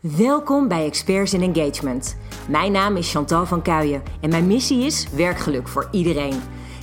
Welkom 0.00 0.68
bij 0.68 0.84
Experts 0.84 1.34
in 1.34 1.54
Engagement. 1.54 2.16
Mijn 2.48 2.72
naam 2.72 2.96
is 2.96 3.10
Chantal 3.10 3.46
van 3.46 3.62
Kuijen 3.62 4.02
en 4.20 4.30
mijn 4.30 4.46
missie 4.46 4.84
is 4.84 5.08
werkgeluk 5.10 5.68
voor 5.68 5.88
iedereen. 5.90 6.40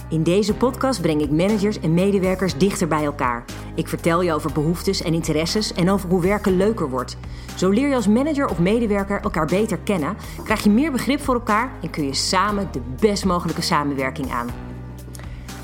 In 0.09 0.24
deze 0.24 0.54
podcast 0.54 1.01
breng 1.01 1.21
ik 1.21 1.31
managers 1.31 1.79
en 1.79 1.93
medewerkers 1.93 2.57
dichter 2.57 2.88
bij 2.88 3.03
elkaar. 3.03 3.45
Ik 3.75 3.88
vertel 3.88 4.21
je 4.21 4.33
over 4.33 4.53
behoeftes 4.53 5.01
en 5.01 5.13
interesses 5.13 5.73
en 5.73 5.89
over 5.89 6.09
hoe 6.09 6.21
werken 6.21 6.57
leuker 6.57 6.89
wordt. 6.89 7.17
Zo 7.55 7.69
leer 7.69 7.88
je 7.88 7.95
als 7.95 8.07
manager 8.07 8.50
of 8.50 8.59
medewerker 8.59 9.21
elkaar 9.21 9.45
beter 9.45 9.77
kennen, 9.77 10.18
krijg 10.43 10.63
je 10.63 10.70
meer 10.70 10.91
begrip 10.91 11.21
voor 11.21 11.36
elkaar 11.36 11.71
en 11.81 11.89
kun 11.89 12.04
je 12.05 12.13
samen 12.13 12.70
de 12.71 12.81
best 12.99 13.25
mogelijke 13.25 13.61
samenwerking 13.61 14.31
aan. 14.31 14.49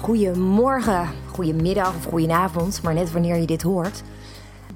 Goedemorgen, 0.01 1.09
goedemiddag 1.31 1.95
of 1.95 2.05
goedenavond, 2.05 2.83
maar 2.83 2.93
net 2.93 3.11
wanneer 3.11 3.35
je 3.35 3.47
dit 3.47 3.61
hoort. 3.61 4.03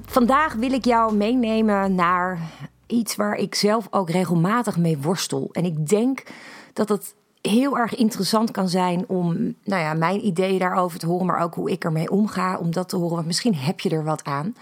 Vandaag 0.09 0.53
wil 0.53 0.71
ik 0.71 0.85
jou 0.85 1.15
meenemen 1.15 1.95
naar 1.95 2.39
iets 2.85 3.15
waar 3.15 3.35
ik 3.35 3.55
zelf 3.55 3.87
ook 3.89 4.09
regelmatig 4.09 4.77
mee 4.77 4.97
worstel. 4.97 5.49
En 5.51 5.65
ik 5.65 5.89
denk 5.89 6.23
dat 6.73 6.89
het 6.89 7.15
heel 7.41 7.77
erg 7.77 7.95
interessant 7.95 8.51
kan 8.51 8.69
zijn 8.69 9.03
om 9.07 9.55
nou 9.63 9.81
ja, 9.81 9.93
mijn 9.93 10.25
ideeën 10.25 10.59
daarover 10.59 10.99
te 10.99 11.05
horen, 11.05 11.25
maar 11.25 11.41
ook 11.41 11.53
hoe 11.53 11.71
ik 11.71 11.83
ermee 11.83 12.11
omga, 12.11 12.57
om 12.57 12.71
dat 12.71 12.89
te 12.89 12.95
horen. 12.95 13.15
Want 13.15 13.27
misschien 13.27 13.55
heb 13.55 13.79
je 13.79 13.89
er 13.89 14.03
wat 14.03 14.23
aan. 14.23 14.55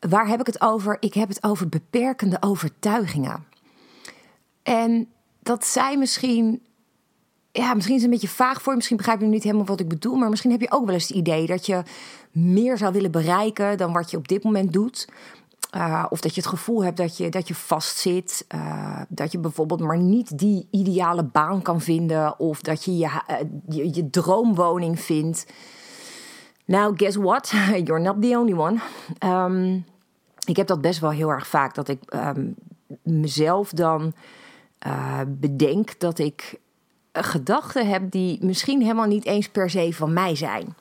Waar 0.00 0.28
heb 0.28 0.40
ik 0.40 0.46
het 0.46 0.60
over? 0.60 0.96
Ik 1.00 1.14
heb 1.14 1.28
het 1.28 1.42
over 1.42 1.68
beperkende 1.68 2.36
overtuigingen. 2.40 3.44
En 4.62 5.08
dat 5.42 5.66
zijn 5.66 5.98
misschien 5.98 6.62
ja, 7.56 7.74
misschien 7.74 7.96
is 7.96 8.02
het 8.02 8.12
een 8.12 8.18
beetje 8.18 8.36
vaag 8.36 8.62
voor 8.62 8.70
je. 8.70 8.76
Misschien 8.76 8.96
begrijp 8.96 9.20
je 9.20 9.26
niet 9.26 9.42
helemaal 9.42 9.64
wat 9.64 9.80
ik 9.80 9.88
bedoel. 9.88 10.14
Maar 10.14 10.28
misschien 10.28 10.50
heb 10.50 10.60
je 10.60 10.70
ook 10.70 10.84
wel 10.84 10.94
eens 10.94 11.08
het 11.08 11.16
idee 11.16 11.46
dat 11.46 11.66
je 11.66 11.82
meer 12.32 12.78
zou 12.78 12.92
willen 12.92 13.10
bereiken 13.10 13.78
dan 13.78 13.92
wat 13.92 14.10
je 14.10 14.16
op 14.16 14.28
dit 14.28 14.44
moment 14.44 14.72
doet. 14.72 15.08
Uh, 15.76 16.06
of 16.08 16.20
dat 16.20 16.34
je 16.34 16.40
het 16.40 16.50
gevoel 16.50 16.84
hebt 16.84 16.96
dat 16.96 17.16
je, 17.16 17.28
dat 17.28 17.48
je 17.48 17.54
vastzit. 17.54 18.44
Uh, 18.54 19.00
dat 19.08 19.32
je 19.32 19.38
bijvoorbeeld 19.38 19.80
maar 19.80 19.98
niet 19.98 20.38
die 20.38 20.68
ideale 20.70 21.24
baan 21.24 21.62
kan 21.62 21.80
vinden. 21.80 22.38
Of 22.38 22.60
dat 22.60 22.84
je 22.84 22.96
je, 22.96 23.08
uh, 23.68 23.94
je, 23.94 24.10
droomwoning 24.10 25.00
vindt. 25.00 25.46
Nou, 26.64 26.96
guess 26.96 27.16
what? 27.16 27.52
You're 27.84 28.00
not 28.00 28.22
the 28.22 28.38
only 28.38 28.54
one. 28.54 28.78
Um, 29.24 29.84
ik 30.46 30.56
heb 30.56 30.66
dat 30.66 30.80
best 30.80 31.00
wel 31.00 31.10
heel 31.10 31.30
erg 31.30 31.46
vaak. 31.46 31.74
Dat 31.74 31.88
ik 31.88 32.14
um, 32.14 32.54
mezelf 33.02 33.70
dan 33.70 34.12
bedenk 35.26 35.98
dat 35.98 36.18
ik 36.18 36.58
gedachten 37.22 37.88
heb 37.88 38.10
die 38.10 38.44
misschien 38.44 38.80
helemaal 38.80 39.06
niet 39.06 39.24
eens 39.24 39.48
per 39.48 39.70
se 39.70 39.92
van 39.92 40.12
mij 40.12 40.36
zijn. 40.36 40.76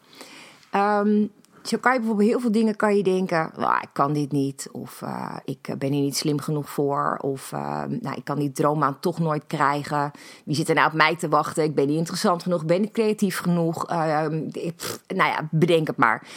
Um, 0.76 1.32
zo 1.64 1.78
kan 1.78 1.94
je 1.94 2.00
bijvoorbeeld 2.00 2.30
heel 2.30 2.40
veel 2.40 2.52
dingen 2.52 2.76
kan 2.76 2.98
je 2.98 3.04
denken, 3.04 3.52
oh, 3.58 3.78
ik 3.82 3.90
kan 3.94 4.14
dit 4.14 4.32
niet, 4.32 4.70
of 4.72 5.02
uh, 5.02 5.36
ik 5.46 5.76
ben 5.78 5.92
hier 5.92 6.02
niet 6.02 6.18
slim 6.18 6.40
genoeg 6.40 6.70
voor, 6.70 7.18
of 7.22 7.52
uh, 7.52 7.84
nou, 8.02 8.16
ik 8.16 8.24
kan 8.24 8.40
die 8.40 8.52
droombaan 8.52 9.00
toch 9.00 9.20
nooit 9.20 9.44
krijgen. 9.48 10.12
Wie 10.46 10.56
zit 10.56 10.70
er 10.70 10.76
nou 10.76 10.88
op 10.88 10.94
mij 10.94 11.16
te 11.16 11.30
wachten? 11.30 11.64
Ik 11.64 11.76
ben 11.76 11.88
niet 11.88 11.98
interessant 11.98 12.44
genoeg, 12.44 12.66
ben 12.66 12.82
niet 12.82 12.92
creatief 12.92 13.40
genoeg. 13.40 13.86
Pff, 13.86 15.00
nou 15.08 15.30
ja, 15.30 15.48
bedenk 15.52 15.88
het 15.88 15.98
maar. 15.98 16.28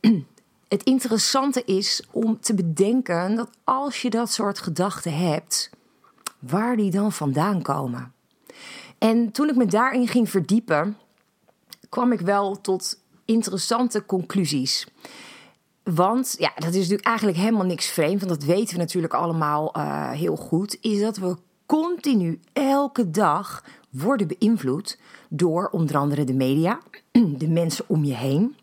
Het 0.68 0.82
interessante 0.82 1.64
is 1.64 2.06
om 2.10 2.40
te 2.40 2.54
bedenken 2.54 3.36
dat 3.36 3.50
als 3.64 4.02
je 4.02 4.10
dat 4.10 4.30
soort 4.30 4.58
gedachten 4.58 5.16
hebt, 5.16 5.70
waar 6.38 6.76
die 6.76 6.90
dan 6.90 7.12
vandaan 7.12 7.62
komen. 7.62 8.12
En 8.98 9.32
toen 9.32 9.48
ik 9.48 9.56
me 9.56 9.66
daarin 9.66 10.08
ging 10.08 10.30
verdiepen, 10.30 10.96
kwam 11.88 12.12
ik 12.12 12.20
wel 12.20 12.60
tot 12.60 13.00
interessante 13.24 14.06
conclusies. 14.06 14.86
Want 15.82 16.34
ja, 16.38 16.52
dat 16.54 16.68
is 16.68 16.74
natuurlijk 16.74 17.06
eigenlijk 17.06 17.38
helemaal 17.38 17.64
niks 17.64 17.86
vreemd, 17.86 18.20
want 18.24 18.40
dat 18.40 18.48
weten 18.48 18.74
we 18.74 18.80
natuurlijk 18.80 19.14
allemaal 19.14 19.74
uh, 19.76 20.10
heel 20.10 20.36
goed, 20.36 20.78
is 20.80 21.00
dat 21.00 21.16
we 21.16 21.36
continu 21.66 22.40
elke 22.52 23.10
dag 23.10 23.64
worden 23.90 24.28
beïnvloed 24.38 24.98
door 25.28 25.68
onder 25.68 25.96
andere 25.96 26.24
de 26.24 26.34
media, 26.34 26.80
de 27.38 27.48
mensen 27.48 27.84
om 27.88 28.04
je 28.04 28.14
heen. 28.14 28.56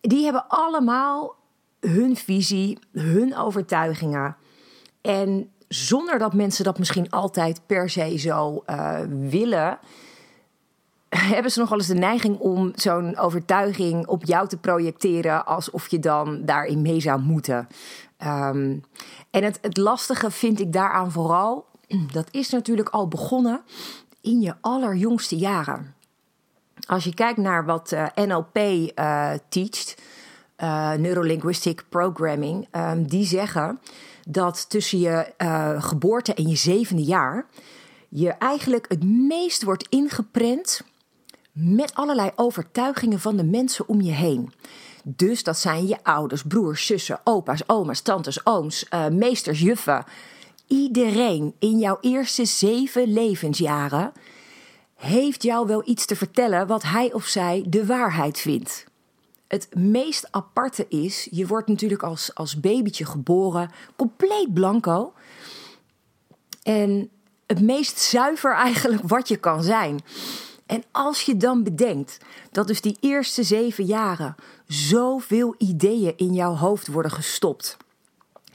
Die 0.00 0.24
hebben 0.24 0.48
allemaal 0.48 1.36
hun 1.80 2.16
visie, 2.16 2.78
hun 2.92 3.36
overtuigingen. 3.36 4.36
En 5.00 5.50
zonder 5.74 6.18
dat 6.18 6.34
mensen 6.34 6.64
dat 6.64 6.78
misschien 6.78 7.10
altijd 7.10 7.60
per 7.66 7.90
se 7.90 8.18
zo 8.18 8.62
uh, 8.66 8.98
willen, 9.08 9.78
hebben 11.08 11.52
ze 11.52 11.58
nog 11.58 11.68
wel 11.68 11.78
eens 11.78 11.86
de 11.86 11.94
neiging 11.94 12.38
om 12.38 12.72
zo'n 12.74 13.16
overtuiging 13.18 14.06
op 14.06 14.24
jou 14.24 14.48
te 14.48 14.56
projecteren 14.56 15.46
alsof 15.46 15.88
je 15.88 15.98
dan 15.98 16.44
daarin 16.44 16.82
mee 16.82 17.00
zou 17.00 17.20
moeten. 17.20 17.68
Um, 18.24 18.84
en 19.30 19.44
het, 19.44 19.58
het 19.62 19.76
lastige 19.76 20.30
vind 20.30 20.60
ik 20.60 20.72
daaraan 20.72 21.12
vooral, 21.12 21.66
dat 22.12 22.28
is 22.30 22.50
natuurlijk 22.50 22.88
al 22.88 23.08
begonnen 23.08 23.60
in 24.20 24.40
je 24.40 24.54
allerjongste 24.60 25.36
jaren. 25.36 25.94
Als 26.86 27.04
je 27.04 27.14
kijkt 27.14 27.38
naar 27.38 27.64
wat 27.64 27.92
uh, 27.92 28.06
NLP 28.14 28.56
uh, 28.56 29.30
teacht, 29.48 29.94
uh, 30.58 30.92
Neurolinguistic 30.92 31.84
Programming, 31.88 32.68
um, 32.72 33.06
die 33.08 33.26
zeggen 33.26 33.80
dat 34.26 34.70
tussen 34.70 34.98
je 34.98 35.32
uh, 35.38 35.82
geboorte 35.82 36.34
en 36.34 36.48
je 36.48 36.56
zevende 36.56 37.02
jaar 37.02 37.46
je 38.16 38.30
eigenlijk 38.30 38.86
het 38.88 39.04
meest 39.04 39.62
wordt 39.62 39.88
ingeprent 39.88 40.82
met 41.52 41.94
allerlei 41.94 42.30
overtuigingen 42.36 43.20
van 43.20 43.36
de 43.36 43.44
mensen 43.44 43.88
om 43.88 44.00
je 44.00 44.12
heen. 44.12 44.52
Dus 45.04 45.42
dat 45.42 45.58
zijn 45.58 45.86
je 45.86 45.96
ouders, 46.02 46.42
broers, 46.42 46.86
zussen, 46.86 47.20
opa's, 47.24 47.62
oma's, 47.66 48.00
tantes, 48.00 48.46
ooms, 48.46 48.86
uh, 48.90 49.08
meesters, 49.08 49.60
juffen. 49.60 50.04
Iedereen 50.66 51.54
in 51.58 51.78
jouw 51.78 51.98
eerste 52.00 52.44
zeven 52.44 53.12
levensjaren 53.12 54.12
heeft 54.94 55.42
jou 55.42 55.66
wel 55.66 55.82
iets 55.84 56.06
te 56.06 56.16
vertellen 56.16 56.66
wat 56.66 56.82
hij 56.82 57.12
of 57.12 57.26
zij 57.26 57.64
de 57.66 57.86
waarheid 57.86 58.38
vindt. 58.38 58.84
Het 59.48 59.68
meest 59.74 60.28
aparte 60.30 60.86
is, 60.88 61.28
je 61.30 61.46
wordt 61.46 61.68
natuurlijk 61.68 62.02
als, 62.02 62.34
als 62.34 62.60
babytje 62.60 63.04
geboren, 63.04 63.70
compleet 63.96 64.54
blanco. 64.54 65.12
En 66.62 67.10
het 67.46 67.60
meest 67.60 67.98
zuiver 67.98 68.54
eigenlijk 68.66 69.02
wat 69.02 69.28
je 69.28 69.36
kan 69.36 69.62
zijn. 69.62 70.00
En 70.66 70.82
als 70.90 71.22
je 71.22 71.36
dan 71.36 71.62
bedenkt 71.62 72.18
dat 72.50 72.66
dus 72.66 72.80
die 72.80 72.96
eerste 73.00 73.42
zeven 73.42 73.84
jaren 73.84 74.34
zoveel 74.66 75.54
ideeën 75.58 76.16
in 76.16 76.34
jouw 76.34 76.54
hoofd 76.54 76.86
worden 76.86 77.10
gestopt, 77.10 77.76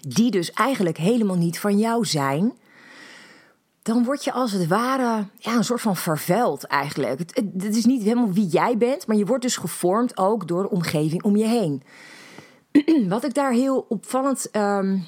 die 0.08 0.32
dus 0.32 0.52
eigenlijk 0.52 0.98
helemaal 0.98 1.38
niet 1.38 1.60
van 1.60 1.78
jou 1.78 2.06
zijn, 2.06 2.54
dan 3.90 4.04
word 4.04 4.24
je 4.24 4.32
als 4.32 4.52
het 4.52 4.68
ware 4.68 5.26
ja, 5.38 5.56
een 5.56 5.64
soort 5.64 5.82
van 5.82 5.96
vervuild 5.96 6.64
eigenlijk. 6.64 7.20
Het, 7.20 7.42
het, 7.58 7.76
is 7.76 7.86
niet 7.86 8.04
helemaal 8.04 8.32
wie 8.32 8.48
jij 8.48 8.78
bent, 8.78 9.08
maar 9.08 9.18
je 9.18 9.26
wordt 9.26 9.44
dus 9.44 9.58
gevormd 9.58 10.18
ook 10.18 10.48
door 10.48 10.62
de 10.62 10.70
omgeving 10.70 11.24
om 11.24 11.36
je 11.36 11.46
heen. 11.46 11.84
Wat 13.14 13.24
ik 13.24 13.34
daar 13.34 13.52
heel 13.52 13.86
opvallend 13.90 14.50
um, 14.56 15.06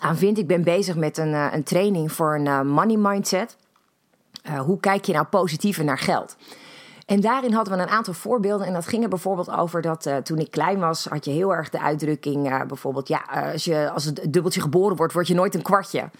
aan 0.00 0.16
vind, 0.16 0.38
ik 0.38 0.46
ben 0.46 0.62
bezig 0.62 0.96
met 0.96 1.18
een, 1.18 1.32
uh, 1.32 1.46
een 1.52 1.62
training 1.62 2.12
voor 2.12 2.34
een 2.34 2.46
uh, 2.46 2.60
money 2.60 2.96
mindset. 2.96 3.56
Uh, 4.48 4.60
hoe 4.60 4.80
kijk 4.80 5.04
je 5.04 5.12
nou 5.12 5.26
positiever 5.26 5.84
naar 5.84 5.98
geld? 5.98 6.36
En 7.06 7.20
daarin 7.20 7.52
hadden 7.52 7.76
we 7.76 7.82
een 7.82 7.88
aantal 7.88 8.14
voorbeelden. 8.14 8.66
En 8.66 8.72
dat 8.72 8.86
ging 8.86 9.02
er 9.02 9.08
bijvoorbeeld 9.08 9.50
over 9.50 9.82
dat 9.82 10.10
toen 10.22 10.38
ik 10.38 10.50
klein 10.50 10.78
was, 10.78 11.04
had 11.04 11.24
je 11.24 11.30
heel 11.30 11.54
erg 11.54 11.70
de 11.70 11.80
uitdrukking: 11.80 12.66
bijvoorbeeld, 12.66 13.08
ja, 13.08 13.50
als, 13.52 13.64
je, 13.64 13.90
als 13.90 14.04
het 14.04 14.32
dubbeltje 14.32 14.60
geboren 14.60 14.96
wordt, 14.96 15.12
word 15.12 15.28
je 15.28 15.34
nooit 15.34 15.54
een 15.54 15.62
kwartje 15.62 16.10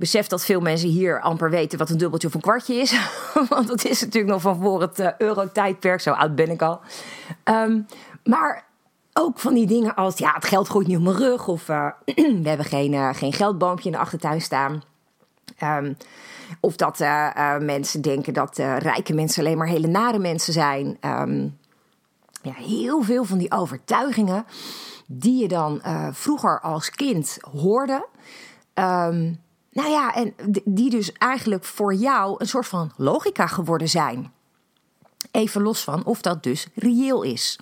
besef 0.00 0.26
dat 0.26 0.44
veel 0.44 0.60
mensen 0.60 0.88
hier 0.88 1.20
amper 1.20 1.50
weten 1.50 1.78
wat 1.78 1.90
een 1.90 1.98
dubbeltje 1.98 2.28
of 2.28 2.34
een 2.34 2.40
kwartje 2.40 2.74
is. 2.74 2.94
Want 3.48 3.68
dat 3.68 3.84
is 3.84 4.00
natuurlijk 4.00 4.32
nog 4.32 4.42
van 4.42 4.60
voor 4.60 4.80
het 4.80 4.98
uh, 4.98 5.08
euro-tijdperk. 5.18 6.00
Zo 6.00 6.12
oud 6.12 6.34
ben 6.34 6.50
ik 6.50 6.62
al. 6.62 6.80
Um, 7.44 7.86
maar 8.24 8.64
ook 9.12 9.38
van 9.38 9.54
die 9.54 9.66
dingen 9.66 9.94
als, 9.94 10.18
ja, 10.18 10.32
het 10.34 10.44
geld 10.44 10.68
groeit 10.68 10.86
niet 10.86 10.96
op 10.96 11.02
mijn 11.02 11.16
rug. 11.16 11.48
Of 11.48 11.68
uh, 11.68 11.86
we 12.42 12.48
hebben 12.48 12.66
geen, 12.66 12.92
uh, 12.92 13.14
geen 13.14 13.32
geldboompje 13.32 13.84
in 13.84 13.92
de 13.92 13.98
achtertuin 13.98 14.40
staan. 14.40 14.82
Um, 15.62 15.96
of 16.60 16.76
dat 16.76 16.98
mensen 17.60 18.00
denken 18.02 18.32
dat 18.32 18.56
rijke 18.58 19.14
mensen 19.14 19.44
alleen 19.44 19.58
maar 19.58 19.66
hele 19.66 19.86
nare 19.86 20.18
mensen 20.18 20.52
zijn. 20.52 20.98
Um, 21.00 21.58
ja, 22.42 22.52
heel 22.52 23.02
veel 23.02 23.24
van 23.24 23.38
die 23.38 23.52
overtuigingen 23.52 24.44
die 25.06 25.40
je 25.40 25.48
dan 25.48 25.82
vroeger 26.12 26.60
als 26.60 26.90
kind 26.90 27.38
hoorde... 27.52 28.06
nou 29.70 29.90
ja, 29.90 30.14
en 30.14 30.34
die 30.64 30.90
dus 30.90 31.12
eigenlijk 31.12 31.64
voor 31.64 31.94
jou 31.94 32.34
een 32.38 32.48
soort 32.48 32.66
van 32.66 32.92
logica 32.96 33.46
geworden 33.46 33.88
zijn. 33.88 34.32
Even 35.30 35.62
los 35.62 35.84
van 35.84 36.04
of 36.04 36.22
dat 36.22 36.42
dus 36.42 36.66
reëel 36.74 37.22
is. 37.22 37.58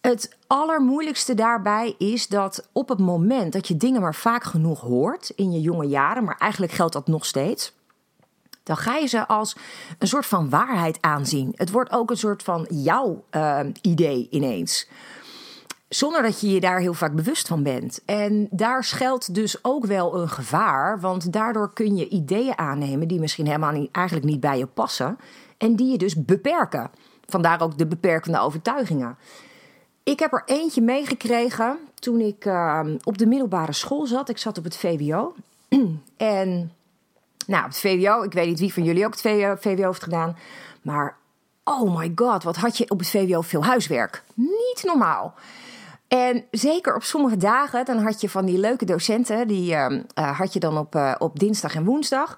Het 0.00 0.36
allermoeilijkste 0.46 1.34
daarbij 1.34 1.94
is 1.98 2.28
dat 2.28 2.68
op 2.72 2.88
het 2.88 2.98
moment 2.98 3.52
dat 3.52 3.68
je 3.68 3.76
dingen 3.76 4.00
maar 4.00 4.14
vaak 4.14 4.44
genoeg 4.44 4.80
hoort 4.80 5.32
in 5.36 5.52
je 5.52 5.60
jonge 5.60 5.86
jaren, 5.86 6.24
maar 6.24 6.38
eigenlijk 6.38 6.72
geldt 6.72 6.92
dat 6.92 7.06
nog 7.06 7.24
steeds, 7.26 7.72
dan 8.62 8.76
ga 8.76 8.96
je 8.96 9.06
ze 9.06 9.26
als 9.26 9.56
een 9.98 10.08
soort 10.08 10.26
van 10.26 10.50
waarheid 10.50 10.98
aanzien. 11.00 11.52
Het 11.56 11.70
wordt 11.70 11.92
ook 11.92 12.10
een 12.10 12.16
soort 12.16 12.42
van 12.42 12.66
jouw 12.70 13.24
uh, 13.30 13.60
idee 13.80 14.26
ineens. 14.30 14.88
Zonder 15.94 16.22
dat 16.22 16.40
je 16.40 16.50
je 16.50 16.60
daar 16.60 16.78
heel 16.78 16.94
vaak 16.94 17.14
bewust 17.14 17.48
van 17.48 17.62
bent. 17.62 18.00
En 18.04 18.48
daar 18.50 18.84
schuilt 18.84 19.34
dus 19.34 19.64
ook 19.64 19.86
wel 19.86 20.20
een 20.20 20.28
gevaar. 20.28 21.00
Want 21.00 21.32
daardoor 21.32 21.72
kun 21.72 21.96
je 21.96 22.08
ideeën 22.08 22.58
aannemen 22.58 23.08
die 23.08 23.20
misschien 23.20 23.46
helemaal 23.46 23.72
niet, 23.72 23.88
eigenlijk 23.92 24.26
niet 24.26 24.40
bij 24.40 24.58
je 24.58 24.66
passen. 24.66 25.18
En 25.58 25.76
die 25.76 25.90
je 25.90 25.98
dus 25.98 26.24
beperken. 26.24 26.90
Vandaar 27.26 27.62
ook 27.62 27.78
de 27.78 27.86
beperkende 27.86 28.40
overtuigingen. 28.40 29.16
Ik 30.02 30.18
heb 30.18 30.32
er 30.32 30.42
eentje 30.46 30.82
meegekregen 30.82 31.78
toen 31.94 32.20
ik 32.20 32.44
ehm, 32.44 32.96
op 33.04 33.18
de 33.18 33.26
middelbare 33.26 33.72
school 33.72 34.06
zat. 34.06 34.28
Ik 34.28 34.38
zat 34.38 34.58
op 34.58 34.64
het 34.64 34.76
VWO. 34.76 35.34
en 36.16 36.72
nou, 37.46 37.64
het 37.64 37.78
VWO, 37.78 38.22
ik 38.22 38.32
weet 38.32 38.46
niet 38.46 38.60
wie 38.60 38.72
van 38.72 38.84
jullie 38.84 39.06
ook 39.06 39.12
het 39.12 39.60
VWO 39.60 39.86
heeft 39.86 40.02
gedaan. 40.02 40.36
Maar 40.82 41.16
oh 41.64 41.96
my 41.96 42.12
god, 42.14 42.42
wat 42.42 42.56
had 42.56 42.78
je 42.78 42.90
op 42.90 42.98
het 42.98 43.08
VWO 43.08 43.40
veel 43.40 43.64
huiswerk. 43.64 44.22
Niet 44.34 44.82
normaal. 44.84 45.34
En 46.08 46.44
zeker 46.50 46.94
op 46.94 47.02
sommige 47.02 47.36
dagen, 47.36 47.84
dan 47.84 47.98
had 47.98 48.20
je 48.20 48.28
van 48.28 48.44
die 48.44 48.58
leuke 48.58 48.84
docenten, 48.84 49.48
die 49.48 49.70
uh, 49.70 49.88
had 50.14 50.52
je 50.52 50.60
dan 50.60 50.78
op, 50.78 50.94
uh, 50.94 51.14
op 51.18 51.38
dinsdag 51.38 51.74
en 51.74 51.84
woensdag. 51.84 52.36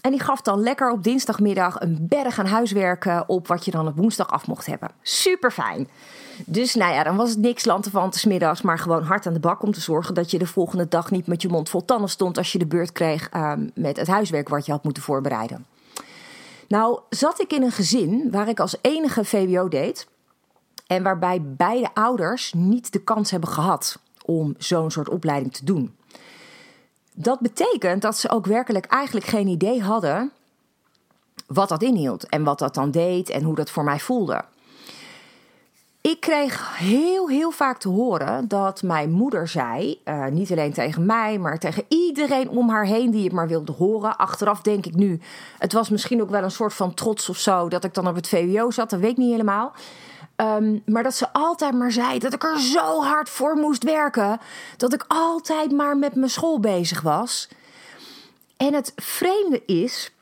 En 0.00 0.10
die 0.10 0.20
gaf 0.20 0.40
dan 0.40 0.60
lekker 0.60 0.90
op 0.90 1.02
dinsdagmiddag 1.02 1.80
een 1.80 1.96
berg 2.00 2.38
aan 2.38 2.46
huiswerk 2.46 3.24
op 3.26 3.48
wat 3.48 3.64
je 3.64 3.70
dan 3.70 3.86
op 3.86 3.96
woensdag 3.96 4.28
af 4.28 4.46
mocht 4.46 4.66
hebben. 4.66 4.90
Super 5.02 5.50
fijn. 5.50 5.88
Dus 6.46 6.74
nou 6.74 6.92
ja, 6.92 7.02
dan 7.02 7.16
was 7.16 7.30
het 7.30 7.38
niks 7.38 7.64
lanterfantes 7.64 8.24
middags, 8.24 8.62
maar 8.62 8.78
gewoon 8.78 9.02
hard 9.02 9.26
aan 9.26 9.32
de 9.32 9.40
bak 9.40 9.62
om 9.62 9.72
te 9.72 9.80
zorgen 9.80 10.14
dat 10.14 10.30
je 10.30 10.38
de 10.38 10.46
volgende 10.46 10.88
dag 10.88 11.10
niet 11.10 11.26
met 11.26 11.42
je 11.42 11.48
mond 11.48 11.68
vol 11.68 11.84
tanden 11.84 12.10
stond 12.10 12.38
als 12.38 12.52
je 12.52 12.58
de 12.58 12.66
beurt 12.66 12.92
kreeg 12.92 13.28
uh, 13.34 13.52
met 13.74 13.96
het 13.96 14.06
huiswerk 14.06 14.48
wat 14.48 14.66
je 14.66 14.72
had 14.72 14.84
moeten 14.84 15.02
voorbereiden. 15.02 15.66
Nou, 16.68 17.00
zat 17.10 17.40
ik 17.40 17.52
in 17.52 17.62
een 17.62 17.72
gezin 17.72 18.28
waar 18.30 18.48
ik 18.48 18.60
als 18.60 18.76
enige 18.80 19.24
VWO 19.24 19.68
deed. 19.68 20.06
En 20.88 21.02
waarbij 21.02 21.42
beide 21.42 21.94
ouders 21.94 22.52
niet 22.52 22.92
de 22.92 23.00
kans 23.00 23.30
hebben 23.30 23.48
gehad 23.48 23.98
om 24.24 24.54
zo'n 24.58 24.90
soort 24.90 25.08
opleiding 25.08 25.52
te 25.54 25.64
doen. 25.64 25.96
Dat 27.12 27.40
betekent 27.40 28.02
dat 28.02 28.16
ze 28.18 28.30
ook 28.30 28.46
werkelijk 28.46 28.86
eigenlijk 28.86 29.26
geen 29.26 29.46
idee 29.46 29.82
hadden 29.82 30.32
wat 31.46 31.68
dat 31.68 31.82
inhield 31.82 32.28
en 32.28 32.44
wat 32.44 32.58
dat 32.58 32.74
dan 32.74 32.90
deed 32.90 33.30
en 33.30 33.42
hoe 33.42 33.54
dat 33.54 33.70
voor 33.70 33.84
mij 33.84 34.00
voelde. 34.00 34.44
Ik 36.00 36.20
kreeg 36.20 36.78
heel, 36.78 37.28
heel 37.28 37.50
vaak 37.50 37.78
te 37.78 37.88
horen 37.88 38.48
dat 38.48 38.82
mijn 38.82 39.10
moeder 39.10 39.48
zei, 39.48 40.00
uh, 40.04 40.26
niet 40.26 40.50
alleen 40.50 40.72
tegen 40.72 41.06
mij, 41.06 41.38
maar 41.38 41.58
tegen 41.58 41.84
iedereen 41.88 42.48
om 42.48 42.68
haar 42.68 42.84
heen 42.84 43.10
die 43.10 43.24
het 43.24 43.32
maar 43.32 43.48
wilde 43.48 43.72
horen. 43.72 44.16
Achteraf 44.16 44.60
denk 44.60 44.86
ik 44.86 44.94
nu, 44.94 45.20
het 45.58 45.72
was 45.72 45.88
misschien 45.88 46.22
ook 46.22 46.30
wel 46.30 46.42
een 46.42 46.50
soort 46.50 46.74
van 46.74 46.94
trots 46.94 47.28
of 47.28 47.36
zo 47.36 47.68
dat 47.68 47.84
ik 47.84 47.94
dan 47.94 48.08
op 48.08 48.14
het 48.14 48.28
VWO 48.28 48.70
zat, 48.70 48.90
dat 48.90 49.00
weet 49.00 49.10
ik 49.10 49.16
niet 49.16 49.30
helemaal. 49.30 49.72
Um, 50.40 50.82
maar 50.86 51.02
dat 51.02 51.14
ze 51.14 51.32
altijd 51.32 51.74
maar 51.74 51.92
zei 51.92 52.18
dat 52.18 52.32
ik 52.32 52.44
er 52.44 52.60
zo 52.60 53.02
hard 53.02 53.28
voor 53.28 53.56
moest 53.56 53.82
werken, 53.82 54.40
dat 54.76 54.92
ik 54.92 55.04
altijd 55.08 55.70
maar 55.70 55.96
met 55.96 56.14
mijn 56.14 56.30
school 56.30 56.60
bezig 56.60 57.00
was. 57.00 57.48
En 58.56 58.74
het 58.74 58.92
vreemde 58.96 59.64
is 59.64 60.12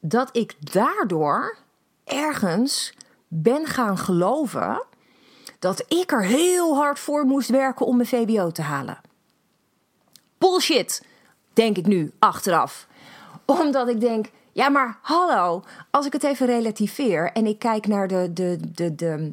dat 0.00 0.36
ik 0.36 0.72
daardoor 0.72 1.56
ergens 2.04 2.94
ben 3.28 3.66
gaan 3.66 3.98
geloven 3.98 4.82
dat 5.58 5.84
ik 5.88 6.12
er 6.12 6.24
heel 6.24 6.76
hard 6.76 6.98
voor 6.98 7.24
moest 7.24 7.48
werken 7.48 7.86
om 7.86 7.96
mijn 7.96 8.08
VBO 8.08 8.50
te 8.50 8.62
halen. 8.62 9.00
Bullshit, 10.38 11.06
denk 11.52 11.76
ik 11.76 11.86
nu 11.86 12.12
achteraf. 12.18 12.86
Omdat 13.44 13.88
ik 13.88 14.00
denk, 14.00 14.30
ja, 14.52 14.68
maar 14.68 14.98
hallo, 15.02 15.62
als 15.90 16.06
ik 16.06 16.12
het 16.12 16.24
even 16.24 16.46
relativeer 16.46 17.32
en 17.32 17.46
ik 17.46 17.58
kijk 17.58 17.86
naar 17.86 18.08
de, 18.08 18.32
de, 18.32 18.58
de, 18.74 18.94
de 18.94 19.32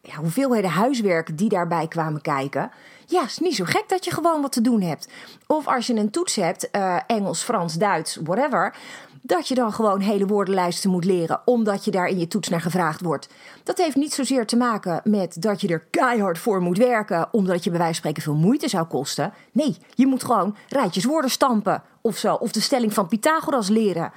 ja, 0.00 0.14
hoeveelheden 0.14 0.70
huiswerk 0.70 1.38
die 1.38 1.48
daarbij 1.48 1.88
kwamen 1.88 2.20
kijken. 2.20 2.70
Ja, 3.06 3.24
is 3.24 3.38
niet 3.38 3.56
zo 3.56 3.64
gek 3.64 3.84
dat 3.88 4.04
je 4.04 4.10
gewoon 4.10 4.42
wat 4.42 4.52
te 4.52 4.60
doen 4.60 4.80
hebt. 4.80 5.08
Of 5.46 5.66
als 5.66 5.86
je 5.86 5.94
een 5.94 6.10
toets 6.10 6.36
hebt, 6.36 6.68
uh, 6.72 6.98
Engels, 7.06 7.42
Frans, 7.42 7.74
Duits, 7.74 8.18
whatever 8.22 8.74
dat 9.22 9.48
je 9.48 9.54
dan 9.54 9.72
gewoon 9.72 10.00
hele 10.00 10.26
woordenlijsten 10.26 10.90
moet 10.90 11.04
leren, 11.04 11.40
omdat 11.44 11.84
je 11.84 11.90
daar 11.90 12.06
in 12.06 12.18
je 12.18 12.28
toets 12.28 12.48
naar 12.48 12.60
gevraagd 12.60 13.00
wordt. 13.00 13.28
Dat 13.62 13.78
heeft 13.78 13.96
niet 13.96 14.14
zozeer 14.14 14.46
te 14.46 14.56
maken 14.56 15.00
met 15.04 15.42
dat 15.42 15.60
je 15.60 15.68
er 15.68 15.86
keihard 15.90 16.38
voor 16.38 16.60
moet 16.60 16.78
werken, 16.78 17.28
omdat 17.32 17.64
je 17.64 17.70
bij 17.70 17.78
wijze 17.78 18.00
van 18.00 18.10
spreken 18.10 18.22
veel 18.22 18.42
moeite 18.42 18.68
zou 18.68 18.86
kosten. 18.86 19.32
Nee, 19.52 19.76
je 19.94 20.06
moet 20.06 20.24
gewoon 20.24 20.56
rijtjes 20.68 21.04
woorden 21.04 21.30
stampen 21.30 21.82
of 22.00 22.16
zo, 22.16 22.34
of 22.34 22.52
de 22.52 22.60
stelling 22.60 22.94
van 22.94 23.08
Pythagoras 23.08 23.68
leren. 23.68 24.12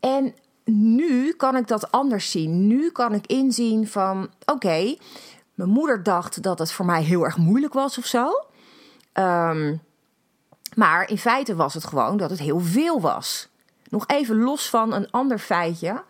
En 0.00 0.34
nu 0.64 1.32
kan 1.32 1.56
ik 1.56 1.66
dat 1.66 1.90
anders 1.90 2.30
zien. 2.30 2.66
Nu 2.66 2.90
kan 2.90 3.14
ik 3.14 3.26
inzien 3.26 3.88
van, 3.88 4.30
oké, 4.44 4.96
mijn 5.54 5.70
moeder 5.70 6.02
dacht 6.02 6.42
dat 6.42 6.58
het 6.58 6.72
voor 6.72 6.86
mij 6.86 7.02
heel 7.02 7.24
erg 7.24 7.36
moeilijk 7.36 7.72
was 7.72 7.98
of 7.98 8.04
zo. 8.04 8.44
Um, 9.14 9.80
maar 10.74 11.08
in 11.08 11.18
feite 11.18 11.54
was 11.54 11.74
het 11.74 11.84
gewoon 11.84 12.16
dat 12.16 12.30
het 12.30 12.38
heel 12.38 12.60
veel 12.60 13.00
was. 13.00 13.48
Nog 13.92 14.06
even 14.06 14.38
los 14.38 14.68
van 14.68 14.92
een 14.92 15.10
ander 15.10 15.38
feitje, 15.38 16.02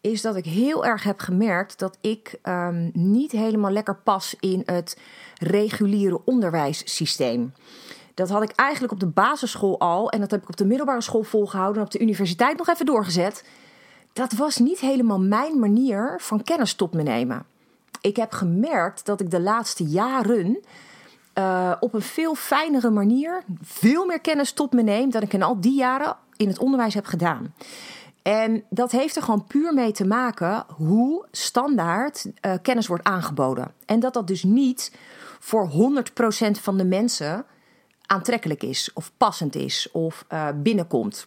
is 0.00 0.22
dat 0.22 0.36
ik 0.36 0.44
heel 0.44 0.84
erg 0.84 1.02
heb 1.02 1.20
gemerkt 1.20 1.78
dat 1.78 1.98
ik 2.00 2.38
um, 2.42 2.90
niet 2.92 3.32
helemaal 3.32 3.70
lekker 3.70 3.96
pas 3.96 4.34
in 4.40 4.62
het 4.64 4.98
reguliere 5.38 6.20
onderwijssysteem. 6.24 7.52
Dat 8.14 8.28
had 8.28 8.42
ik 8.42 8.50
eigenlijk 8.50 8.92
op 8.92 9.00
de 9.00 9.06
basisschool 9.06 9.80
al 9.80 10.10
en 10.10 10.20
dat 10.20 10.30
heb 10.30 10.42
ik 10.42 10.48
op 10.48 10.56
de 10.56 10.64
middelbare 10.64 11.00
school 11.00 11.22
volgehouden 11.22 11.76
en 11.76 11.86
op 11.86 11.92
de 11.92 12.00
universiteit 12.00 12.58
nog 12.58 12.68
even 12.68 12.86
doorgezet. 12.86 13.44
Dat 14.12 14.32
was 14.32 14.56
niet 14.56 14.80
helemaal 14.80 15.20
mijn 15.20 15.58
manier 15.58 16.14
van 16.18 16.42
kennis 16.42 16.74
tot 16.74 16.94
me 16.94 17.02
nemen. 17.02 17.44
Ik 18.00 18.16
heb 18.16 18.32
gemerkt 18.32 19.06
dat 19.06 19.20
ik 19.20 19.30
de 19.30 19.40
laatste 19.40 19.84
jaren 19.84 20.58
uh, 21.34 21.72
op 21.80 21.94
een 21.94 22.02
veel 22.02 22.34
fijnere 22.34 22.90
manier 22.90 23.42
veel 23.62 24.06
meer 24.06 24.20
kennis 24.20 24.52
tot 24.52 24.72
me 24.72 24.82
neem 24.82 25.10
dan 25.10 25.22
ik 25.22 25.32
in 25.32 25.42
al 25.42 25.60
die 25.60 25.74
jaren 25.74 26.16
in 26.40 26.48
het 26.48 26.58
onderwijs 26.58 26.94
heb 26.94 27.06
gedaan. 27.06 27.54
En 28.22 28.64
dat 28.70 28.90
heeft 28.90 29.16
er 29.16 29.22
gewoon 29.22 29.44
puur 29.44 29.74
mee 29.74 29.92
te 29.92 30.06
maken 30.06 30.64
hoe 30.76 31.26
standaard 31.30 32.24
uh, 32.24 32.52
kennis 32.62 32.86
wordt 32.86 33.04
aangeboden. 33.04 33.72
En 33.86 34.00
dat 34.00 34.14
dat 34.14 34.26
dus 34.26 34.42
niet 34.42 34.92
voor 35.38 35.70
100% 35.70 36.50
van 36.50 36.76
de 36.76 36.84
mensen 36.84 37.44
aantrekkelijk 38.06 38.62
is, 38.62 38.90
of 38.94 39.12
passend 39.16 39.54
is, 39.54 39.88
of 39.92 40.24
uh, 40.32 40.48
binnenkomt. 40.54 41.26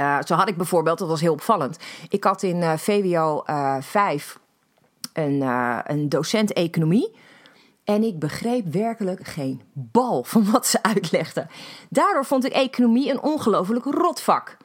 Uh, 0.00 0.18
zo 0.24 0.34
had 0.34 0.48
ik 0.48 0.56
bijvoorbeeld, 0.56 0.98
dat 0.98 1.08
was 1.08 1.20
heel 1.20 1.32
opvallend. 1.32 1.78
Ik 2.08 2.24
had 2.24 2.42
in 2.42 2.78
VWO 2.78 3.42
5 3.80 4.38
een, 5.12 5.40
een 5.86 6.08
docent 6.08 6.52
economie. 6.52 7.14
En 7.86 8.02
ik 8.02 8.18
begreep 8.18 8.72
werkelijk 8.72 9.26
geen 9.26 9.62
bal 9.72 10.24
van 10.24 10.50
wat 10.50 10.66
ze 10.66 10.82
uitlegde. 10.82 11.46
Daardoor 11.88 12.24
vond 12.24 12.44
ik 12.44 12.52
economie 12.52 13.10
een 13.10 13.22
ongelooflijk 13.22 13.84
rotvak. 13.84 14.56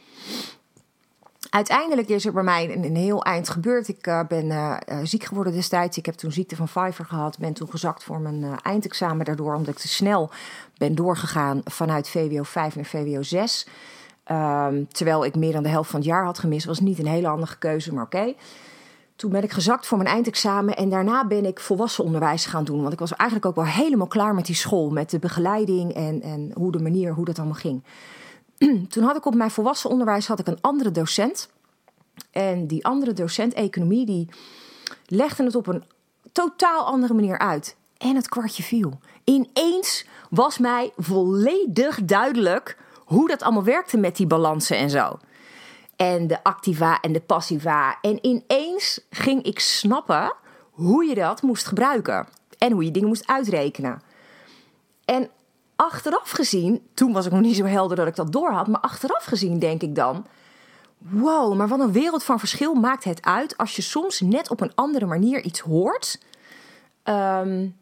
Uiteindelijk 1.50 2.10
is 2.10 2.26
er 2.26 2.34
bij 2.34 2.44
mij 2.44 2.76
een, 2.76 2.96
heel 2.96 3.24
eind 3.24 3.50
gebeurd. 3.50 3.88
Ik 3.88 4.08
uh, 4.08 4.22
ben 4.28 4.46
uh, 4.46 4.78
ziek 5.04 5.24
geworden 5.24 5.54
destijds. 5.54 5.98
Ik 5.98 6.06
heb 6.06 6.16
toen 6.16 6.32
ziekte 6.32 6.56
van 6.56 6.66
Pfeiffer 6.66 7.06
gehad. 7.06 7.38
Ben 7.38 7.54
toen 7.54 7.70
gezakt 7.70 8.04
voor 8.04 8.20
mijn 8.20 8.60
eindexamen 8.62 9.26
daardoor. 9.26 9.56
Omdat 9.56 9.74
ik 9.74 9.80
te 9.80 9.88
snel 9.88 10.30
ben 10.78 10.96
doorgegaan 10.96 11.62
vanuit 11.66 12.10
VWO 12.10 12.44
5 12.44 12.76
naar 12.76 12.86
VWO 12.86 13.22
6. 13.22 13.68
Um, 14.32 14.88
terwijl 14.88 15.26
ik 15.26 15.36
meer 15.36 15.52
dan 15.52 15.64
de 15.64 15.70
helft 15.70 15.90
van 15.90 16.00
het 16.00 16.10
jaar 16.10 16.26
had 16.26 16.40
gemist. 16.40 16.66
Was 16.66 16.80
niet 16.80 17.00
een 17.00 17.08
hele 17.08 17.28
handige 17.28 17.58
keuze, 17.58 17.94
maar 17.94 18.04
oké. 18.04 18.34
Toen 19.16 19.32
ben 19.32 19.44
ik 19.44 19.52
gezakt 19.52 19.88
voor 19.88 19.98
mijn 19.98 20.10
eindexamen 20.10 20.76
en 20.76 20.90
daarna 20.90 21.26
ben 21.28 21.46
ik 21.46 21.60
volwassen 21.60 22.04
onderwijs 22.04 22.46
gaan 22.46 22.64
doen. 22.64 22.82
Want 22.82 22.94
ik 22.94 23.00
was 23.00 23.16
eigenlijk 23.16 23.50
ook 23.50 23.66
wel 23.66 23.74
helemaal 23.74 24.08
klaar 24.08 24.34
met 24.34 24.46
die 24.46 24.56
school, 24.56 24.90
met 24.90 25.10
de 25.10 25.20
begeleiding 25.20 25.94
en, 25.94 26.22
en 26.22 26.52
hoe 26.54 26.72
de 26.72 26.80
manier, 26.80 27.14
hoe 27.14 27.26
dat 27.26 27.38
allemaal 27.38 27.56
ging. 27.56 27.84
Toen 28.90 29.04
had 29.04 29.16
ik 29.16 29.26
op 29.26 29.36
mijn 29.36 29.52
volwassen 29.52 29.90
onderwijs 29.90 30.28
had 30.28 30.40
ik 30.40 30.48
een 30.48 30.62
andere 30.62 30.92
docent. 30.92 31.50
En 32.32 32.68
die 32.68 32.86
andere 32.86 33.14
docent 33.14 33.54
economie, 33.54 34.06
die 34.06 34.30
legde 35.06 35.44
het 35.44 35.56
op 35.56 35.68
een 35.68 35.84
totaal 36.32 36.86
andere 36.86 37.14
manier 37.14 37.38
uit. 37.38 37.76
En 37.98 38.16
het 38.16 38.30
kwartje 38.30 38.64
viel. 38.64 39.00
Ineens 39.24 40.06
was 40.30 40.58
mij 40.58 40.92
volledig 40.98 42.04
duidelijk 42.04 42.78
hoe 43.06 43.28
dat 43.28 43.42
allemaal 43.42 43.64
werkte 43.64 43.98
met 43.98 44.16
die 44.16 44.28
balansen 44.28 44.78
en 44.78 44.90
zo 44.90 45.18
en 46.02 46.28
de 46.28 46.44
activa 46.44 47.00
en 47.02 47.12
de 47.12 47.22
passiva. 47.22 47.98
En 48.02 48.26
ineens 48.26 49.00
ging 49.10 49.44
ik 49.44 49.60
snappen 49.60 50.34
hoe 50.72 51.06
je 51.06 51.16
dat 51.16 51.42
moest 51.42 51.66
gebruiken 51.66 52.28
en 52.58 52.72
hoe 52.72 52.84
je 52.84 52.92
dingen 52.92 53.08
moest 53.08 53.28
uitrekenen. 53.28 54.02
En 55.06 55.30
achteraf 55.76 56.32
gezien, 56.32 56.88
toen 56.94 57.14
was 57.14 57.26
ik 57.26 57.32
nog 57.32 57.42
niet 57.42 57.56
zo 57.56 57.66
helder 57.66 57.98
dat 57.98 58.08
ik 58.08 58.16
dat 58.16 58.32
door 58.32 58.52
had, 58.52 58.68
maar 58.68 58.80
achteraf 58.80 59.24
gezien 59.24 59.60
denk 59.60 59.82
ik 59.82 59.96
dan: 59.96 60.26
wow, 60.98 61.56
maar 61.56 61.68
wat 61.68 61.80
een 61.80 61.92
wereld 61.92 62.24
van 62.24 62.40
verschil 62.40 62.74
maakt 62.74 63.04
het 63.04 63.26
uit 63.26 63.58
als 63.58 63.76
je 63.76 63.82
soms 63.82 64.20
net 64.20 64.50
op 64.50 64.62
een 64.62 64.76
andere 64.76 65.06
manier 65.06 65.42
iets 65.42 65.60
hoort, 65.60 66.20
um, 67.04 67.76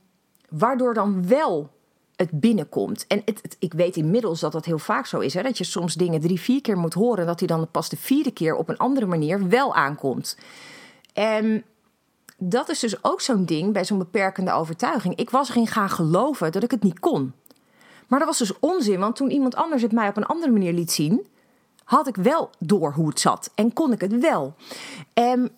waardoor 0.50 0.94
dan 0.94 1.28
wel 1.28 1.70
het 2.20 2.40
binnenkomt. 2.40 3.08
En 3.08 3.22
het, 3.26 3.56
ik 3.60 3.74
weet 3.74 3.96
inmiddels 3.96 4.40
dat 4.40 4.52
dat 4.52 4.66
heel 4.66 4.80
vaak 4.80 5.06
zo 5.06 5.20
is. 5.20 5.34
Hè? 5.34 5.42
Dat 5.42 5.58
je 5.58 5.64
soms 5.64 5.94
dingen 5.94 6.22
drie, 6.22 6.40
vier 6.40 6.62
keer 6.62 6.78
moet 6.78 6.94
horen. 6.94 7.20
En 7.20 7.26
dat 7.26 7.40
hij 7.40 7.48
dan 7.48 7.68
pas 7.72 7.90
de 7.90 7.98
vierde 7.98 8.32
keer 8.32 8.56
op 8.56 8.70
een 8.70 8.78
andere 8.78 9.06
manier 9.06 9.48
wel 9.48 9.76
aankomt. 9.76 10.38
En 11.14 11.64
dat 12.38 12.70
is 12.70 12.80
dus 12.80 13.04
ook 13.04 13.22
zo'n 13.22 13.46
ding 13.46 13.74
bij 13.74 13.86
zo'n 13.86 13.98
beperkende 13.98 14.52
overtuiging. 14.52 15.16
Ik 15.16 15.30
was 15.30 15.50
erin 15.50 15.68
gaan 15.68 15.90
geloven 15.90 16.52
dat 16.52 16.64
ik 16.64 16.72
het 16.72 16.84
niet 16.84 17.00
kon. 17.00 17.34
Maar 18.08 18.20
dat 18.20 18.28
was 18.28 18.38
dus 18.38 18.60
onzin, 18.60 19.00
want 19.00 19.16
toen 19.16 19.32
iemand 19.32 19.56
anders 19.56 19.82
het 19.82 19.92
mij 19.92 20.08
op 20.08 20.18
een 20.18 20.26
andere 20.26 20.52
manier 20.52 20.74
liet 20.74 20.92
zien, 20.92 21.28
had 21.84 22.08
ik 22.08 22.16
wel 22.16 22.50
door 22.60 22.94
hoe 22.94 23.08
het 23.08 23.20
zat 23.20 23.52
en 23.56 23.74
kon 23.74 23.92
ik 23.92 24.02
het 24.02 24.20
wel. 24.20 24.56
En 25.14 25.52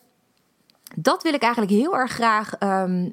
dat 0.95 1.23
wil 1.23 1.33
ik 1.33 1.41
eigenlijk 1.41 1.73
heel 1.73 1.97
erg 1.97 2.11
graag 2.11 2.55
ehm, 2.55 3.09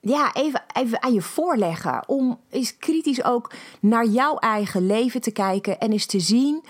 ja, 0.00 0.34
even, 0.34 0.62
even 0.72 1.02
aan 1.02 1.12
je 1.12 1.22
voorleggen. 1.22 2.08
Om 2.08 2.40
eens 2.50 2.76
kritisch 2.76 3.24
ook 3.24 3.52
naar 3.80 4.06
jouw 4.06 4.36
eigen 4.36 4.86
leven 4.86 5.20
te 5.20 5.30
kijken 5.30 5.78
en 5.78 5.92
eens 5.92 6.06
te 6.06 6.20
zien. 6.20 6.64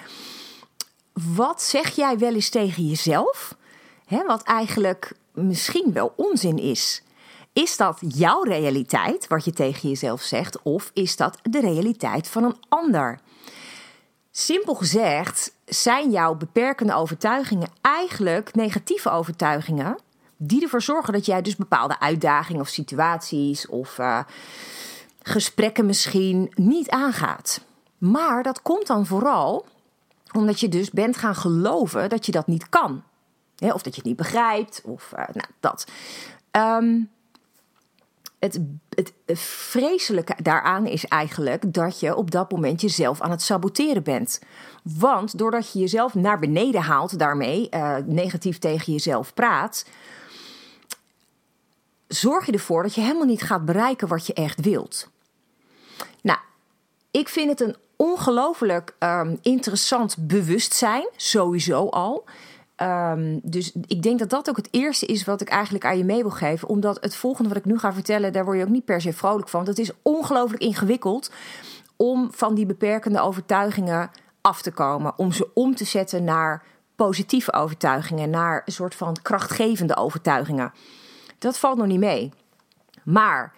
Wat 1.13 1.63
zeg 1.63 1.97
jij 1.97 2.19
wel 2.19 2.35
eens 2.35 2.49
tegen 2.49 2.87
jezelf? 2.87 3.57
Hè, 4.07 4.25
wat 4.25 4.43
eigenlijk 4.43 5.13
misschien 5.33 5.93
wel 5.93 6.13
onzin 6.17 6.59
is. 6.59 7.03
Is 7.53 7.77
dat 7.77 7.99
jouw 8.01 8.43
realiteit, 8.43 9.27
wat 9.27 9.45
je 9.45 9.53
tegen 9.53 9.89
jezelf 9.89 10.23
zegt, 10.23 10.63
of 10.63 10.91
is 10.95 11.17
dat 11.17 11.39
de 11.43 11.61
realiteit 11.61 12.29
van 12.29 12.45
een 12.45 12.57
ander? 12.69 13.21
Simpel 14.31 14.75
gezegd 14.75 15.53
zijn 15.65 16.11
jouw 16.11 16.35
beperkende 16.35 16.95
overtuigingen 16.95 17.69
eigenlijk 17.81 18.55
negatieve 18.55 19.11
overtuigingen 19.11 19.99
die 20.39 20.63
ervoor 20.63 20.83
zorgen 20.83 21.13
dat 21.13 21.27
jij 21.27 21.43
dus 21.43 21.57
bepaalde 21.57 22.01
uitdagingen 22.01 22.61
of 22.61 22.69
situaties 22.69 23.67
of 23.67 23.99
uh, 23.99 24.21
gesprekken 25.23 25.87
misschien 25.87 26.53
niet 26.55 26.91
aangaat. 26.91 27.61
Maar 27.99 28.43
dat 28.43 28.63
komt 28.63 28.87
dan 28.87 29.07
vooral 29.07 29.67
omdat 30.33 30.61
je 30.61 30.69
dus 30.69 30.91
bent 30.91 31.17
gaan 31.17 31.35
geloven 31.35 32.09
dat 32.09 32.27
je 32.27 32.33
dat 32.33 32.47
niet 32.47 32.69
kan. 32.69 33.03
of 33.59 33.83
dat 33.83 33.95
je 33.95 34.01
het 34.01 34.05
niet 34.05 34.17
begrijpt, 34.17 34.83
of 34.85 35.13
uh, 35.13 35.19
nou, 35.19 35.49
dat. 35.61 35.87
Um, 36.51 37.11
het, 38.39 38.61
het 39.27 39.41
vreselijke 39.41 40.35
daaraan 40.43 40.87
is 40.87 41.05
eigenlijk 41.05 41.73
dat 41.75 42.01
je 42.01 42.17
op 42.17 42.31
dat 42.31 42.51
moment 42.51 42.81
jezelf 42.81 43.21
aan 43.21 43.31
het 43.31 43.43
saboteren 43.43 44.03
bent. 44.03 44.41
Want 44.83 45.39
doordat 45.39 45.73
je 45.73 45.79
jezelf 45.79 46.15
naar 46.15 46.39
beneden 46.39 46.83
haalt 46.83 47.19
daarmee, 47.19 47.69
uh, 47.71 47.97
negatief 48.07 48.59
tegen 48.59 48.93
jezelf 48.93 49.35
praat, 49.35 49.85
zorg 52.09 52.47
je 52.47 52.53
ervoor 52.53 52.83
dat 52.83 52.95
je 52.95 53.01
helemaal 53.01 53.27
niet 53.27 53.43
gaat 53.43 53.65
bereiken 53.65 54.09
wat 54.09 54.27
je 54.27 54.33
echt 54.33 54.61
wilt. 54.61 55.11
Nou, 56.23 56.39
ik 57.11 57.29
vind 57.29 57.49
het 57.49 57.61
een 57.61 57.77
ongelooflijk 57.97 58.95
um, 58.99 59.39
interessant 59.43 60.17
bewustzijn, 60.19 61.09
sowieso 61.17 61.89
al. 61.89 62.25
Um, 62.83 63.41
dus 63.43 63.73
ik 63.87 64.03
denk 64.03 64.19
dat 64.19 64.31
dat 64.31 64.49
ook 64.49 64.57
het 64.57 64.69
eerste 64.71 65.07
is 65.07 65.25
wat 65.25 65.41
ik 65.41 65.49
eigenlijk 65.49 65.85
aan 65.85 65.99
je 65.99 66.05
mee 66.05 66.23
wil 66.23 66.31
geven. 66.31 66.69
Omdat 66.69 66.99
het 67.01 67.17
volgende 67.17 67.49
wat 67.49 67.59
ik 67.59 67.65
nu 67.65 67.79
ga 67.79 67.93
vertellen, 67.93 68.33
daar 68.33 68.45
word 68.45 68.57
je 68.57 68.63
ook 68.63 68.69
niet 68.69 68.85
per 68.85 69.01
se 69.01 69.13
vrolijk 69.13 69.49
van. 69.49 69.65
Dat 69.65 69.79
is 69.79 69.91
ongelooflijk 70.03 70.63
ingewikkeld 70.63 71.31
om 71.97 72.29
van 72.33 72.55
die 72.55 72.67
beperkende 72.67 73.21
overtuigingen 73.21 74.11
af 74.41 74.63
te 74.63 74.71
komen. 74.71 75.19
Om 75.19 75.33
ze 75.33 75.51
om 75.55 75.75
te 75.75 75.85
zetten 75.85 76.25
naar 76.25 76.65
positieve 76.97 77.53
overtuigingen, 77.53 78.31
naar 78.31 78.63
een 78.65 78.73
soort 78.73 78.95
van 78.95 79.17
krachtgevende 79.23 79.97
overtuigingen. 79.97 80.73
Dat 81.39 81.59
valt 81.59 81.79
nog 81.79 81.87
niet 81.87 81.99
mee. 81.99 82.33
Maar 83.05 83.53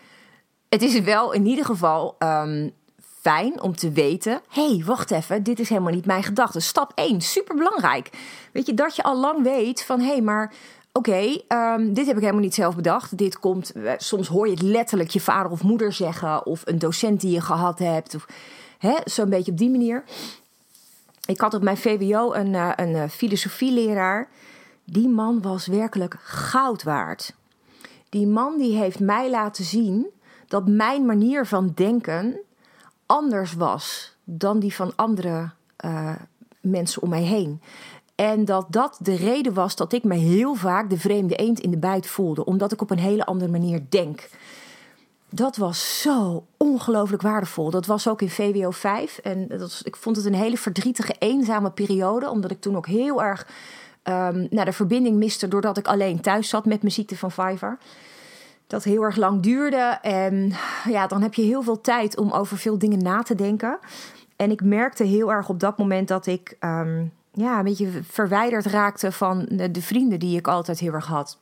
het 0.68 0.82
is 0.82 1.00
wel 1.00 1.32
in 1.32 1.46
ieder 1.46 1.64
geval 1.64 2.16
um, 2.18 2.72
fijn 3.20 3.62
om 3.62 3.76
te 3.76 3.90
weten: 3.90 4.40
hey, 4.48 4.82
wacht 4.86 5.10
even, 5.10 5.42
dit 5.42 5.60
is 5.60 5.68
helemaal 5.68 5.92
niet 5.92 6.06
mijn 6.06 6.22
gedachte. 6.22 6.60
Stap 6.60 6.92
1, 6.94 7.20
super 7.20 7.56
belangrijk. 7.56 8.10
Weet 8.52 8.66
je, 8.66 8.74
dat 8.74 8.96
je 8.96 9.02
al 9.02 9.20
lang 9.20 9.42
weet 9.42 9.84
van 9.84 10.00
hey, 10.00 10.20
maar 10.20 10.52
oké, 10.92 11.36
um, 11.48 11.94
dit 11.94 12.06
heb 12.06 12.14
ik 12.16 12.22
helemaal 12.22 12.42
niet 12.42 12.54
zelf 12.54 12.76
bedacht. 12.76 13.18
Dit 13.18 13.38
komt, 13.38 13.72
eh, 13.72 13.92
soms 13.96 14.28
hoor 14.28 14.46
je 14.46 14.52
het 14.52 14.62
letterlijk 14.62 15.10
je 15.10 15.20
vader 15.20 15.52
of 15.52 15.62
moeder 15.62 15.92
zeggen, 15.92 16.46
of 16.46 16.62
een 16.64 16.78
docent 16.78 17.20
die 17.20 17.30
je 17.30 17.40
gehad 17.40 17.78
hebt, 17.78 18.16
zo'n 19.04 19.28
beetje 19.28 19.50
op 19.50 19.58
die 19.58 19.70
manier. 19.70 20.04
Ik 21.26 21.40
had 21.40 21.54
op 21.54 21.62
mijn 21.62 21.76
VWO 21.76 22.32
een, 22.32 22.52
uh, 22.52 22.72
een 22.76 22.90
uh, 22.90 23.08
filosofieleraar. 23.08 24.28
Die 24.84 25.08
man 25.08 25.42
was 25.42 25.66
werkelijk 25.66 26.16
goud 26.22 26.82
waard. 26.82 27.34
Die 28.10 28.26
man 28.26 28.58
die 28.58 28.76
heeft 28.76 29.00
mij 29.00 29.30
laten 29.30 29.64
zien 29.64 30.06
dat 30.46 30.68
mijn 30.68 31.06
manier 31.06 31.46
van 31.46 31.72
denken 31.74 32.40
anders 33.06 33.54
was 33.54 34.16
dan 34.24 34.58
die 34.58 34.74
van 34.74 34.92
andere 34.96 35.50
uh, 35.84 36.14
mensen 36.60 37.02
om 37.02 37.08
mij 37.08 37.22
heen. 37.22 37.60
En 38.14 38.44
dat 38.44 38.66
dat 38.68 38.98
de 39.02 39.14
reden 39.14 39.54
was 39.54 39.76
dat 39.76 39.92
ik 39.92 40.04
me 40.04 40.14
heel 40.14 40.54
vaak 40.54 40.90
de 40.90 40.98
vreemde 40.98 41.36
eend 41.36 41.60
in 41.60 41.70
de 41.70 41.78
bijt 41.78 42.06
voelde, 42.06 42.44
omdat 42.44 42.72
ik 42.72 42.82
op 42.82 42.90
een 42.90 42.98
hele 42.98 43.26
andere 43.26 43.50
manier 43.50 43.82
denk. 43.88 44.28
Dat 45.28 45.56
was 45.56 46.00
zo 46.00 46.46
ongelooflijk 46.56 47.22
waardevol. 47.22 47.70
Dat 47.70 47.86
was 47.86 48.08
ook 48.08 48.22
in 48.22 48.30
VWO 48.30 48.70
5. 48.70 49.18
En 49.18 49.48
dat 49.48 49.60
was, 49.60 49.82
ik 49.82 49.96
vond 49.96 50.16
het 50.16 50.24
een 50.24 50.34
hele 50.34 50.56
verdrietige, 50.56 51.14
eenzame 51.18 51.70
periode, 51.70 52.30
omdat 52.30 52.50
ik 52.50 52.60
toen 52.60 52.76
ook 52.76 52.86
heel 52.86 53.22
erg 53.22 53.46
um, 54.10 54.46
nou, 54.50 54.64
de 54.64 54.72
verbinding 54.72 55.16
miste 55.16 55.48
doordat 55.48 55.78
ik 55.78 55.86
alleen 55.86 56.20
thuis 56.20 56.48
zat 56.48 56.64
met 56.64 56.82
mijn 56.82 56.94
ziekte 56.94 57.16
van 57.16 57.30
Fiverr 57.30 57.78
dat 58.70 58.84
heel 58.84 59.02
erg 59.02 59.16
lang 59.16 59.42
duurde. 59.42 59.98
En 60.02 60.52
ja, 60.84 61.06
dan 61.06 61.22
heb 61.22 61.34
je 61.34 61.42
heel 61.42 61.62
veel 61.62 61.80
tijd 61.80 62.16
om 62.16 62.30
over 62.30 62.58
veel 62.58 62.78
dingen 62.78 63.02
na 63.02 63.22
te 63.22 63.34
denken. 63.34 63.78
En 64.36 64.50
ik 64.50 64.62
merkte 64.62 65.04
heel 65.04 65.32
erg 65.32 65.48
op 65.48 65.60
dat 65.60 65.78
moment 65.78 66.08
dat 66.08 66.26
ik 66.26 66.56
um, 66.60 67.12
ja, 67.32 67.58
een 67.58 67.64
beetje 67.64 67.90
verwijderd 68.02 68.66
raakte 68.66 69.12
van 69.12 69.46
de, 69.48 69.82
vrienden 69.82 70.18
die 70.18 70.38
ik 70.38 70.48
altijd 70.48 70.78
heel 70.78 70.92
erg 70.92 71.06
had. 71.06 71.38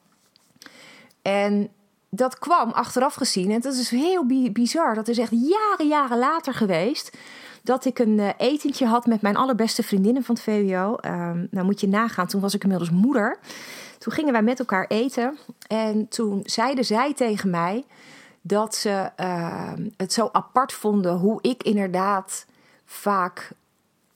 En 1.23 1.69
dat 2.11 2.39
kwam 2.39 2.71
achteraf 2.71 3.15
gezien, 3.15 3.51
en 3.51 3.61
dat 3.61 3.75
is 3.75 3.91
heel 3.91 4.27
bizar. 4.53 4.95
Dat 4.95 5.09
is 5.09 5.19
echt 5.19 5.31
jaren, 5.31 5.89
jaren 5.89 6.19
later 6.19 6.55
geweest. 6.55 7.17
Dat 7.63 7.85
ik 7.85 7.99
een 7.99 8.19
uh, 8.19 8.29
etentje 8.37 8.87
had 8.87 9.07
met 9.07 9.23
mijn 9.23 9.37
allerbeste 9.37 9.83
vriendinnen 9.83 10.23
van 10.25 10.35
het 10.35 10.45
VWO. 10.45 10.97
Um, 11.05 11.49
nou 11.51 11.65
moet 11.65 11.81
je 11.81 11.89
nagaan, 11.89 12.27
toen 12.27 12.41
was 12.41 12.55
ik 12.55 12.63
inmiddels 12.63 12.91
moeder. 12.91 13.39
Toen 13.99 14.13
gingen 14.13 14.33
wij 14.33 14.43
met 14.43 14.59
elkaar 14.59 14.87
eten. 14.87 15.39
En 15.67 16.09
toen 16.09 16.41
zeiden 16.45 16.85
zij 16.85 17.15
tegen 17.15 17.51
mij 17.51 17.85
dat 18.41 18.75
ze 18.75 19.11
uh, 19.21 19.73
het 19.97 20.13
zo 20.13 20.29
apart 20.33 20.73
vonden 20.73 21.17
hoe 21.17 21.39
ik 21.43 21.63
inderdaad 21.63 22.47
vaak 22.85 23.51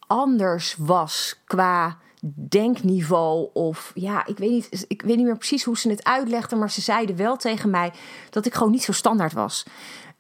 anders 0.07 0.77
was 0.79 1.41
qua 1.45 1.99
denkniveau. 2.35 3.49
Of 3.53 3.93
ja, 3.95 4.27
ik 4.27 4.39
weet, 4.39 4.51
niet, 4.51 4.85
ik 4.89 5.03
weet 5.03 5.17
niet 5.17 5.27
meer 5.27 5.37
precies 5.37 5.65
hoe 5.65 5.79
ze 5.79 5.91
het 5.91 6.05
uitlegden. 6.05 6.59
Maar 6.59 6.71
ze 6.71 6.81
zeiden 6.81 7.17
wel 7.17 7.37
tegen 7.37 7.71
mij 7.71 7.93
dat 8.31 8.47
ik 8.47 8.55
gewoon 8.55 8.73
niet 8.73 8.83
zo 8.83 8.93
standaard 8.93 9.33
was. 9.33 9.67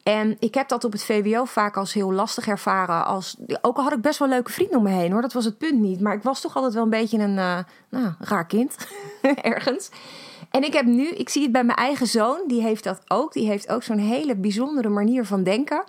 En 0.02 0.36
ik 0.38 0.54
heb 0.54 0.68
dat 0.68 0.84
op 0.84 0.92
het 0.92 1.04
VWO 1.04 1.44
vaak 1.44 1.76
als 1.76 1.92
heel 1.92 2.12
lastig 2.12 2.46
ervaren. 2.48 3.04
Als, 3.04 3.36
ook 3.60 3.76
al 3.76 3.82
had 3.82 3.92
ik 3.92 4.00
best 4.00 4.18
wel 4.18 4.28
leuke 4.28 4.52
vrienden 4.52 4.76
om 4.76 4.82
me 4.82 4.90
heen 4.90 5.12
hoor, 5.12 5.22
dat 5.22 5.32
was 5.32 5.44
het 5.44 5.58
punt 5.58 5.80
niet. 5.80 6.00
Maar 6.00 6.14
ik 6.14 6.22
was 6.22 6.40
toch 6.40 6.56
altijd 6.56 6.74
wel 6.74 6.82
een 6.82 6.90
beetje 6.90 7.18
een 7.18 7.36
uh, 7.36 7.58
nou, 7.88 8.12
raar 8.18 8.46
kind, 8.46 8.76
ergens. 9.54 9.90
En 10.50 10.64
ik 10.64 10.72
heb 10.72 10.86
nu, 10.86 11.08
ik 11.08 11.28
zie 11.28 11.42
het 11.42 11.52
bij 11.52 11.64
mijn 11.64 11.78
eigen 11.78 12.06
zoon, 12.06 12.40
die 12.46 12.62
heeft 12.62 12.84
dat 12.84 13.00
ook. 13.08 13.32
Die 13.32 13.46
heeft 13.46 13.68
ook 13.68 13.82
zo'n 13.82 13.98
hele 13.98 14.36
bijzondere 14.36 14.88
manier 14.88 15.24
van 15.24 15.42
denken. 15.42 15.84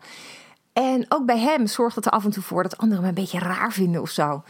En 0.73 1.05
ook 1.09 1.25
bij 1.25 1.39
hem 1.39 1.67
zorgt 1.67 1.95
het 1.95 2.05
er 2.05 2.11
af 2.11 2.25
en 2.25 2.31
toe 2.31 2.43
voor 2.43 2.63
dat 2.63 2.77
anderen 2.77 3.03
me 3.03 3.09
een 3.09 3.15
beetje 3.15 3.39
raar 3.39 3.71
vinden 3.71 4.01
of 4.01 4.09
zo. 4.09 4.43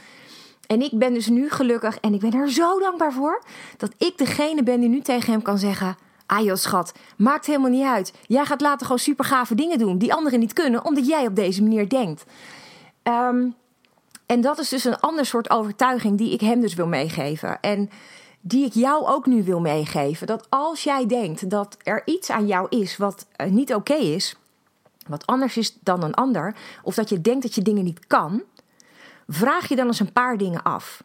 En 0.67 0.81
ik 0.81 0.99
ben 0.99 1.13
dus 1.13 1.27
nu 1.27 1.49
gelukkig 1.49 1.99
en 1.99 2.13
ik 2.13 2.19
ben 2.19 2.33
er 2.33 2.51
zo 2.51 2.79
dankbaar 2.79 3.13
voor 3.13 3.43
dat 3.77 3.91
ik 3.97 4.17
degene 4.17 4.63
ben 4.63 4.79
die 4.79 4.89
nu 4.89 5.01
tegen 5.01 5.31
hem 5.31 5.41
kan 5.41 5.57
zeggen: 5.57 5.97
Ah 6.33 6.43
joh, 6.43 6.55
schat, 6.55 6.93
maakt 7.17 7.45
helemaal 7.45 7.69
niet 7.69 7.85
uit. 7.85 8.13
Jij 8.27 8.45
gaat 8.45 8.61
later 8.61 8.85
gewoon 8.85 8.99
super 8.99 9.25
gave 9.25 9.55
dingen 9.55 9.77
doen 9.77 9.97
die 9.97 10.13
anderen 10.13 10.39
niet 10.39 10.53
kunnen, 10.53 10.85
omdat 10.85 11.07
jij 11.07 11.25
op 11.25 11.35
deze 11.35 11.61
manier 11.61 11.89
denkt. 11.89 12.23
Um, 13.03 13.55
en 14.25 14.41
dat 14.41 14.59
is 14.59 14.69
dus 14.69 14.83
een 14.83 14.99
ander 14.99 15.25
soort 15.25 15.49
overtuiging 15.49 16.17
die 16.17 16.33
ik 16.33 16.41
hem 16.41 16.61
dus 16.61 16.73
wil 16.73 16.87
meegeven. 16.87 17.59
En 17.61 17.89
die 18.41 18.65
ik 18.65 18.73
jou 18.73 19.05
ook 19.05 19.25
nu 19.25 19.43
wil 19.43 19.59
meegeven. 19.59 20.27
Dat 20.27 20.45
als 20.49 20.83
jij 20.83 21.05
denkt 21.05 21.49
dat 21.49 21.77
er 21.83 22.01
iets 22.05 22.29
aan 22.29 22.47
jou 22.47 22.67
is 22.69 22.97
wat 22.97 23.25
uh, 23.37 23.47
niet 23.47 23.73
oké 23.73 23.93
is, 23.93 24.35
wat 25.07 25.25
anders 25.25 25.57
is 25.57 25.77
dan 25.81 26.03
een 26.03 26.13
ander, 26.13 26.55
of 26.83 26.95
dat 26.95 27.09
je 27.09 27.21
denkt 27.21 27.41
dat 27.41 27.55
je 27.55 27.61
dingen 27.61 27.83
niet 27.83 28.07
kan, 28.07 28.43
vraag 29.27 29.67
je 29.67 29.75
dan 29.75 29.87
eens 29.87 29.99
een 29.99 30.13
paar 30.13 30.37
dingen 30.37 30.63
af. 30.63 31.03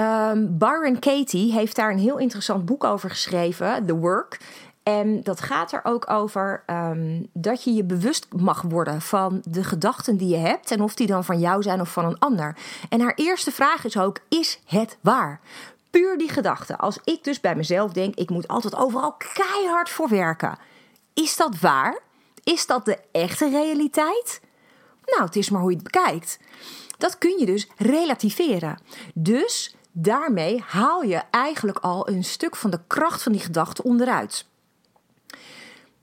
Um, 0.00 0.58
Byron 0.58 0.98
Katie 0.98 1.52
heeft 1.52 1.76
daar 1.76 1.90
een 1.90 1.98
heel 1.98 2.18
interessant 2.18 2.64
boek 2.64 2.84
over 2.84 3.10
geschreven, 3.10 3.86
The 3.86 3.96
Work. 3.96 4.40
En 4.82 5.22
dat 5.22 5.40
gaat 5.40 5.72
er 5.72 5.80
ook 5.82 6.10
over 6.10 6.62
um, 6.66 7.28
dat 7.32 7.64
je 7.64 7.72
je 7.72 7.84
bewust 7.84 8.26
mag 8.36 8.62
worden 8.62 9.00
van 9.00 9.42
de 9.44 9.64
gedachten 9.64 10.16
die 10.16 10.28
je 10.28 10.36
hebt 10.36 10.70
en 10.70 10.80
of 10.80 10.94
die 10.94 11.06
dan 11.06 11.24
van 11.24 11.38
jou 11.38 11.62
zijn 11.62 11.80
of 11.80 11.92
van 11.92 12.04
een 12.04 12.18
ander. 12.18 12.56
En 12.88 13.00
haar 13.00 13.12
eerste 13.14 13.50
vraag 13.50 13.84
is 13.84 13.98
ook: 13.98 14.18
is 14.28 14.60
het 14.64 14.98
waar? 15.00 15.40
Puur 15.90 16.18
die 16.18 16.28
gedachte. 16.28 16.76
Als 16.76 16.98
ik 17.04 17.24
dus 17.24 17.40
bij 17.40 17.54
mezelf 17.54 17.92
denk: 17.92 18.14
ik 18.14 18.30
moet 18.30 18.48
altijd 18.48 18.76
overal 18.76 19.16
keihard 19.34 19.90
voor 19.90 20.08
werken. 20.08 20.58
Is 21.14 21.36
dat 21.36 21.58
waar? 21.60 21.98
Is 22.44 22.66
dat 22.66 22.84
de 22.84 22.98
echte 23.12 23.48
realiteit? 23.48 24.40
Nou, 25.04 25.22
het 25.22 25.36
is 25.36 25.50
maar 25.50 25.60
hoe 25.60 25.70
je 25.70 25.76
het 25.76 25.92
bekijkt. 25.92 26.38
Dat 26.98 27.18
kun 27.18 27.38
je 27.38 27.46
dus 27.46 27.68
relativeren. 27.76 28.78
Dus 29.14 29.76
daarmee 30.02 30.62
haal 30.66 31.02
je 31.02 31.22
eigenlijk 31.30 31.78
al 31.78 32.08
een 32.08 32.24
stuk 32.24 32.56
van 32.56 32.70
de 32.70 32.80
kracht 32.86 33.22
van 33.22 33.32
die 33.32 33.40
gedachte 33.40 33.82
onderuit. 33.82 34.46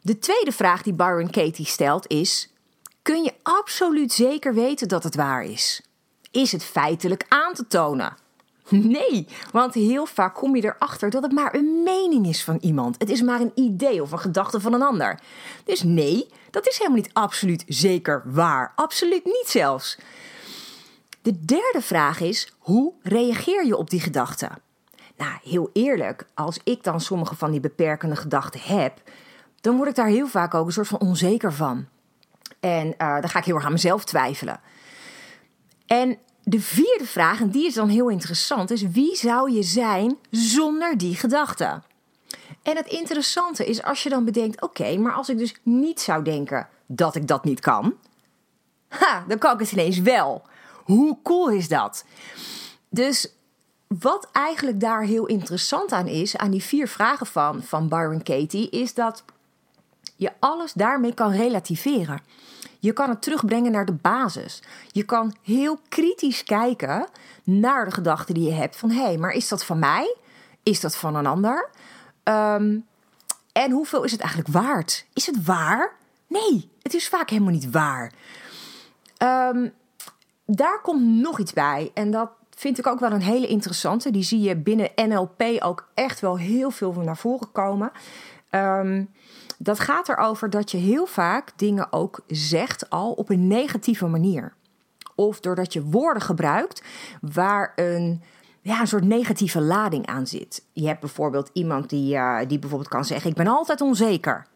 De 0.02 0.20
tweede 0.20 0.52
vraag 0.52 0.82
die 0.82 0.94
Byron 0.94 1.30
Katie 1.30 1.66
stelt 1.66 2.08
is: 2.08 2.54
kun 3.02 3.24
je 3.24 3.34
absoluut 3.44 4.14
zeker 4.14 4.54
weten 4.54 4.88
dat 4.88 5.04
het 5.04 5.16
waar 5.16 5.44
is? 5.44 5.82
Is 6.32 6.52
het 6.52 6.64
feitelijk 6.64 7.26
aan 7.28 7.54
te 7.54 7.68
tonen? 7.68 8.18
Nee, 8.70 9.28
want 9.52 9.74
heel 9.74 10.06
vaak 10.06 10.36
kom 10.36 10.56
je 10.56 10.64
erachter 10.64 11.10
dat 11.10 11.24
het 11.24 11.32
maar 11.32 11.56
een 11.56 11.84
mening 11.84 12.28
is 12.28 12.44
van 12.44 12.58
iemand. 12.62 12.96
Het 12.98 13.10
is 13.10 13.22
maar 13.22 13.42
een 13.42 13.52
idee 13.56 14.02
of 14.02 14.12
een 14.12 14.20
gedachte 14.20 14.60
van 14.60 14.74
een 14.74 14.82
ander. 14.82 15.20
Dus 15.64 15.84
nee, 15.84 16.28
dat 16.52 16.68
is 16.68 16.78
helemaal 16.78 17.00
niet 17.00 17.14
absoluut 17.14 17.64
zeker 17.68 18.22
waar. 18.26 18.72
Absoluut 18.76 19.26
niet 19.26 19.48
zelfs. 19.48 19.98
De 21.26 21.46
derde 21.46 21.82
vraag 21.82 22.20
is: 22.20 22.54
hoe 22.60 22.94
reageer 23.02 23.66
je 23.66 23.78
op 23.78 23.90
die 23.90 24.00
gedachten? 24.00 24.50
Nou, 25.18 25.32
heel 25.44 25.70
eerlijk, 25.74 26.26
als 26.34 26.60
ik 26.64 26.84
dan 26.84 27.02
sommige 27.02 27.36
van 27.36 27.52
die 27.52 27.60
beperkende 27.60 28.16
gedachten 28.16 28.60
heb, 28.60 29.02
dan 29.62 29.76
word 29.76 29.90
ik 29.90 29.96
daar 29.96 30.08
heel 30.08 30.28
vaak 30.28 30.54
ook 30.54 30.66
een 30.66 30.72
soort 30.72 30.88
van 30.88 31.00
onzeker 31.00 31.54
van. 31.54 31.88
En 32.60 32.88
uh, 32.88 32.94
dan 33.20 33.30
ga 33.30 33.40
ik 33.40 33.46
heel 33.46 33.56
erg 33.56 33.66
aan 33.66 33.72
mezelf 33.72 34.06
twijfelen. 34.06 34.60
En 35.86 36.18
de 36.44 36.60
vierde 36.60 37.06
vraag, 37.06 37.42
en 37.42 37.50
die 37.50 37.66
is 37.66 37.74
dan 37.74 37.90
heel 37.90 38.10
interessant, 38.10 38.72
is 38.72 38.82
wie 38.82 39.16
zou 39.16 39.52
je 39.52 39.64
zijn 39.64 40.18
zonder 40.30 40.98
die 40.98 41.16
gedachten? 41.16 41.84
En 42.64 42.76
het 42.76 42.88
interessante 42.88 43.66
is 43.66 43.84
als 43.84 44.04
je 44.04 44.10
dan 44.10 44.26
bedenkt: 44.26 44.62
oké, 44.62 44.98
maar 44.98 45.14
als 45.14 45.30
ik 45.30 45.38
dus 45.38 45.56
niet 45.64 46.02
zou 46.02 46.24
denken 46.24 46.68
dat 46.86 47.16
ik 47.16 47.28
dat 47.28 47.44
niet 47.44 47.60
kan, 47.60 47.94
ha, 48.88 49.26
dan 49.28 49.38
kan 49.38 49.54
ik 49.54 49.60
het 49.60 49.72
ineens 49.72 50.00
wel. 50.00 50.46
Hoe 50.86 51.18
cool 51.24 51.50
is 51.50 51.68
dat? 51.68 52.06
Dus 52.90 53.34
wat 53.88 54.28
eigenlijk 54.32 54.80
daar 54.80 55.02
heel 55.02 55.26
interessant 55.26 55.92
aan 55.92 56.08
is, 56.08 56.38
aan 56.38 56.52
die 56.52 56.64
vier 56.64 56.88
vragen 56.88 57.26
van, 57.26 57.64
van 57.64 57.88
Byron 57.88 58.24
Katie, 58.24 58.70
is 58.70 58.94
dat 58.94 59.24
je 60.16 60.32
alles 60.40 60.74
daarmee 60.74 61.14
kan 61.14 61.32
relativeren. 61.32 62.22
Je 62.80 62.94
kan 62.94 63.10
het 63.10 63.22
terugbrengen 63.22 63.72
naar 63.72 63.86
de 63.86 63.94
basis. 63.94 64.62
Je 64.92 65.04
kan 65.04 65.36
heel 65.42 65.80
kritisch 65.90 66.44
kijken 66.44 67.08
naar 67.44 67.86
de 67.86 67.92
gedachten 67.92 68.34
die 68.34 68.44
je 68.44 68.54
hebt. 68.54 68.76
Van 68.76 68.92
hé, 68.92 69.04
hey, 69.04 69.18
maar 69.18 69.32
is 69.32 69.48
dat 69.48 69.66
van 69.66 69.80
mij? 69.80 70.16
Is 70.64 70.80
dat 70.80 70.96
van 70.96 71.16
een 71.16 71.26
ander? 71.26 71.70
Ehm, 72.24 72.78
en 73.52 73.72
hoeveel 73.72 74.04
is 74.04 74.12
het 74.12 74.22
eigenlijk 74.22 74.52
waard? 74.52 75.06
Is 75.14 75.26
het 75.26 75.44
waar? 75.44 75.96
Nee, 76.28 76.70
het 76.82 76.94
is 76.94 77.08
vaak 77.08 77.30
helemaal 77.30 77.54
niet 77.54 77.72
waar. 77.72 78.12
Um, 79.18 79.74
daar 80.46 80.82
komt 80.82 81.22
nog 81.22 81.40
iets 81.40 81.54
bij. 81.54 81.92
En 81.94 82.12
dat 82.12 82.30
vind 82.50 82.78
ik 82.78 82.88
ook 82.88 83.00
wel 83.00 83.12
een 83.12 83.22
hele 83.22 83.48
interessante. 83.48 84.12
Die 84.12 84.24
zie 84.24 84.42
je 84.42 84.56
binnen 84.56 84.90
NLP 84.96 85.44
ook 85.60 85.88
echt 85.94 86.20
wel 86.20 86.38
heel 86.38 86.72
veel 86.72 86.92
naar 86.92 87.18
voren 87.18 87.52
komen. 87.52 87.92
Um, 88.52 89.10
dat 89.58 89.80
gaat 89.80 90.10
erover 90.10 90.50
dat 90.50 90.72
je 90.72 90.78
heel 90.78 91.06
vaak 91.06 91.52
dingen 91.56 91.94
ook 91.94 92.20
zegt 92.28 92.90
al 92.90 93.12
op 93.12 93.30
een 93.30 93.48
negatieve 93.48 94.08
manier. 94.08 94.54
Of 95.16 95.40
doordat 95.40 95.74
je 95.74 95.84
woorden 95.84 96.22
gebruikt 96.22 96.84
waar 97.22 97.72
een, 97.76 98.22
ja, 98.62 98.80
een 98.80 98.88
soort 98.88 99.04
negatieve 99.04 99.62
lading 99.62 100.06
aan 100.06 100.28
zit. 100.28 100.66
Je 100.74 100.88
hebt 100.88 101.00
bijvoorbeeld 101.00 101.50
iemand 101.54 101.90
die, 101.90 102.16
uh, 102.16 102.40
die 102.48 102.60
bijvoorbeeld 102.60 102.90
kan 102.90 103.06
zeggen: 103.06 103.30
Ik 103.30 103.36
ben 103.36 103.48
altijd 103.48 103.82
onzeker. 103.82 104.48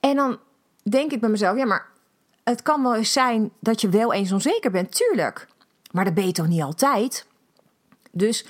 En 0.00 0.16
dan 0.16 0.38
denk 0.82 1.12
ik 1.12 1.20
bij 1.20 1.30
mezelf: 1.30 1.56
Ja, 1.56 1.66
maar 1.66 1.86
het 2.48 2.62
kan 2.62 2.82
wel 2.82 2.94
eens 2.94 3.12
zijn 3.12 3.50
dat 3.60 3.80
je 3.80 3.88
wel 3.88 4.12
eens 4.12 4.32
onzeker 4.32 4.70
bent, 4.70 4.94
tuurlijk. 4.94 5.46
Maar 5.90 6.04
dat 6.04 6.14
ben 6.14 6.26
je 6.26 6.32
toch 6.32 6.48
niet 6.48 6.62
altijd? 6.62 7.26
Dus 8.10 8.46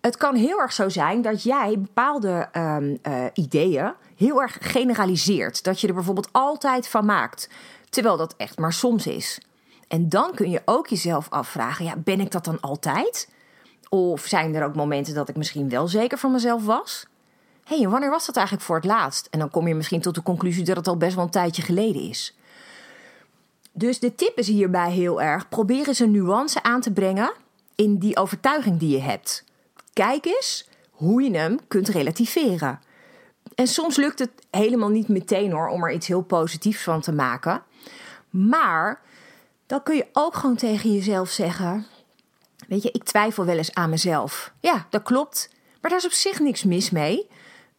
het 0.00 0.16
kan 0.16 0.34
heel 0.34 0.60
erg 0.60 0.72
zo 0.72 0.88
zijn 0.88 1.22
dat 1.22 1.42
jij 1.42 1.78
bepaalde 1.78 2.48
um, 2.52 2.98
uh, 3.02 3.24
ideeën 3.34 3.92
heel 4.16 4.42
erg 4.42 4.58
generaliseert. 4.60 5.64
Dat 5.64 5.80
je 5.80 5.88
er 5.88 5.94
bijvoorbeeld 5.94 6.28
altijd 6.32 6.88
van 6.88 7.04
maakt. 7.04 7.48
Terwijl 7.90 8.16
dat 8.16 8.34
echt 8.36 8.58
maar 8.58 8.72
soms 8.72 9.06
is. 9.06 9.40
En 9.88 10.08
dan 10.08 10.34
kun 10.34 10.50
je 10.50 10.62
ook 10.64 10.86
jezelf 10.86 11.30
afvragen: 11.30 11.84
ja, 11.84 11.96
ben 11.96 12.20
ik 12.20 12.30
dat 12.30 12.44
dan 12.44 12.60
altijd? 12.60 13.28
Of 13.88 14.26
zijn 14.26 14.54
er 14.54 14.64
ook 14.64 14.74
momenten 14.74 15.14
dat 15.14 15.28
ik 15.28 15.36
misschien 15.36 15.68
wel 15.68 15.88
zeker 15.88 16.18
van 16.18 16.32
mezelf 16.32 16.64
was? 16.64 17.06
Hé, 17.64 17.78
hey, 17.78 17.88
wanneer 17.88 18.10
was 18.10 18.26
dat 18.26 18.36
eigenlijk 18.36 18.66
voor 18.66 18.76
het 18.76 18.84
laatst? 18.84 19.26
En 19.30 19.38
dan 19.38 19.50
kom 19.50 19.68
je 19.68 19.74
misschien 19.74 20.00
tot 20.00 20.14
de 20.14 20.22
conclusie 20.22 20.64
dat 20.64 20.76
het 20.76 20.88
al 20.88 20.96
best 20.96 21.14
wel 21.14 21.24
een 21.24 21.30
tijdje 21.30 21.62
geleden 21.62 22.02
is. 22.02 22.36
Dus 23.76 23.98
de 23.98 24.14
tip 24.14 24.38
is 24.38 24.48
hierbij 24.48 24.90
heel 24.90 25.22
erg: 25.22 25.48
probeer 25.48 25.88
eens 25.88 25.98
een 25.98 26.10
nuance 26.10 26.62
aan 26.62 26.80
te 26.80 26.92
brengen 26.92 27.32
in 27.74 27.98
die 27.98 28.16
overtuiging 28.16 28.78
die 28.78 28.90
je 28.90 29.00
hebt. 29.00 29.44
Kijk 29.92 30.24
eens 30.24 30.68
hoe 30.90 31.22
je 31.22 31.36
hem 31.36 31.58
kunt 31.68 31.88
relativeren. 31.88 32.80
En 33.54 33.66
soms 33.66 33.96
lukt 33.96 34.18
het 34.18 34.30
helemaal 34.50 34.88
niet 34.88 35.08
meteen 35.08 35.52
hoor, 35.52 35.68
om 35.68 35.84
er 35.84 35.92
iets 35.92 36.06
heel 36.06 36.22
positiefs 36.22 36.82
van 36.82 37.00
te 37.00 37.12
maken. 37.12 37.62
Maar 38.30 39.00
dan 39.66 39.82
kun 39.82 39.96
je 39.96 40.06
ook 40.12 40.34
gewoon 40.34 40.56
tegen 40.56 40.92
jezelf 40.92 41.28
zeggen: 41.28 41.86
Weet 42.68 42.82
je, 42.82 42.90
ik 42.90 43.04
twijfel 43.04 43.44
wel 43.44 43.56
eens 43.56 43.74
aan 43.74 43.90
mezelf. 43.90 44.52
Ja, 44.60 44.86
dat 44.90 45.02
klopt. 45.02 45.50
Maar 45.80 45.90
daar 45.90 46.00
is 46.00 46.06
op 46.06 46.12
zich 46.12 46.40
niks 46.40 46.64
mis 46.64 46.90
mee. 46.90 47.28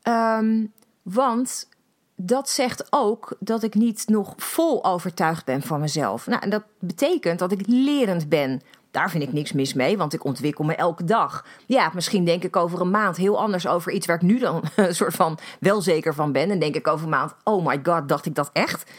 Um, 0.03 0.73
want 1.01 1.69
dat 2.15 2.49
zegt 2.49 2.87
ook 2.89 3.35
dat 3.39 3.63
ik 3.63 3.73
niet 3.73 4.03
nog 4.07 4.33
vol 4.37 4.85
overtuigd 4.85 5.45
ben 5.45 5.61
van 5.61 5.79
mezelf. 5.79 6.27
Nou, 6.27 6.41
en 6.41 6.49
dat 6.49 6.63
betekent 6.79 7.39
dat 7.39 7.51
ik 7.51 7.61
lerend 7.67 8.29
ben. 8.29 8.61
Daar 8.91 9.09
vind 9.09 9.23
ik 9.23 9.33
niks 9.33 9.51
mis 9.51 9.73
mee, 9.73 9.97
want 9.97 10.13
ik 10.13 10.23
ontwikkel 10.23 10.65
me 10.65 10.75
elke 10.75 11.03
dag. 11.03 11.45
Ja, 11.65 11.91
misschien 11.93 12.25
denk 12.25 12.43
ik 12.43 12.55
over 12.55 12.81
een 12.81 12.89
maand 12.89 13.17
heel 13.17 13.39
anders 13.39 13.67
over 13.67 13.91
iets 13.91 14.07
waar 14.07 14.15
ik 14.15 14.21
nu 14.21 14.39
dan 14.39 14.63
een 14.75 14.95
soort 14.95 15.15
van 15.15 15.37
wel 15.59 15.81
zeker 15.81 16.13
van 16.13 16.31
ben. 16.31 16.51
En 16.51 16.59
denk 16.59 16.75
ik 16.75 16.87
over 16.87 17.03
een 17.03 17.09
maand, 17.09 17.33
oh 17.43 17.65
my 17.65 17.79
god, 17.83 18.09
dacht 18.09 18.25
ik 18.25 18.35
dat 18.35 18.49
echt? 18.53 18.91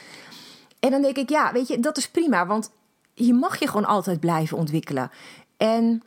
En 0.81 0.91
dan 0.91 1.03
denk 1.03 1.17
ik, 1.17 1.31
ja, 1.31 1.53
weet 1.53 1.69
je, 1.69 1.81
dat 1.81 1.97
is 1.97 2.09
prima, 2.09 2.47
want 2.47 2.71
je 3.15 3.35
mag 3.35 3.59
je 3.59 3.67
gewoon 3.67 3.87
altijd 3.87 4.21
blijven 4.21 4.57
ontwikkelen. 4.57 5.11
En 5.57 6.03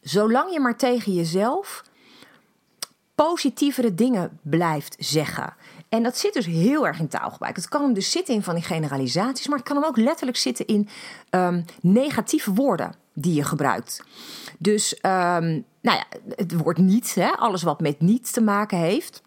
zolang 0.00 0.52
je 0.52 0.60
maar 0.60 0.76
tegen 0.76 1.12
jezelf 1.12 1.84
positievere 3.14 3.94
dingen 3.94 4.38
blijft 4.42 4.96
zeggen. 4.98 5.54
En 5.88 6.02
dat 6.02 6.18
zit 6.18 6.32
dus 6.32 6.46
heel 6.46 6.86
erg 6.86 6.98
in 6.98 7.08
taalgebruik. 7.08 7.56
Het 7.56 7.68
kan 7.68 7.82
hem 7.82 7.92
dus 7.92 8.10
zitten 8.10 8.34
in 8.34 8.42
van 8.42 8.54
die 8.54 8.64
generalisaties, 8.64 9.48
maar 9.48 9.58
het 9.58 9.66
kan 9.66 9.76
hem 9.76 9.84
ook 9.84 9.96
letterlijk 9.96 10.38
zitten 10.38 10.66
in 10.66 10.88
um, 11.30 11.64
negatieve 11.80 12.52
woorden 12.52 12.94
die 13.12 13.34
je 13.34 13.44
gebruikt. 13.44 14.02
Dus, 14.58 14.94
um, 14.94 15.64
nou 15.80 15.98
ja, 15.98 16.04
het 16.36 16.56
woord 16.56 16.78
niet, 16.78 17.14
hè, 17.14 17.30
alles 17.30 17.62
wat 17.62 17.80
met 17.80 18.00
niet 18.00 18.32
te 18.32 18.40
maken 18.40 18.78
heeft, 18.78 19.22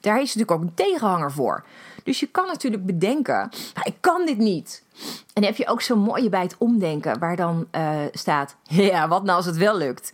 daar 0.00 0.20
is 0.20 0.34
natuurlijk 0.34 0.50
ook 0.50 0.60
een 0.60 0.74
tegenhanger 0.74 1.32
voor. 1.32 1.64
Dus 2.04 2.20
je 2.20 2.26
kan 2.26 2.46
natuurlijk 2.46 2.86
bedenken, 2.86 3.50
ik 3.82 3.96
kan 4.00 4.26
dit 4.26 4.38
niet. 4.38 4.84
En 5.32 5.44
heb 5.44 5.56
je 5.56 5.68
ook 5.68 5.80
zo'n 5.80 5.98
mooie 5.98 6.28
bij 6.28 6.42
het 6.42 6.56
omdenken, 6.58 7.18
waar 7.18 7.36
dan 7.36 7.66
uh, 7.72 7.98
staat, 8.12 8.56
ja, 8.62 9.08
wat 9.08 9.24
nou 9.24 9.36
als 9.36 9.46
het 9.46 9.56
wel 9.56 9.76
lukt? 9.76 10.10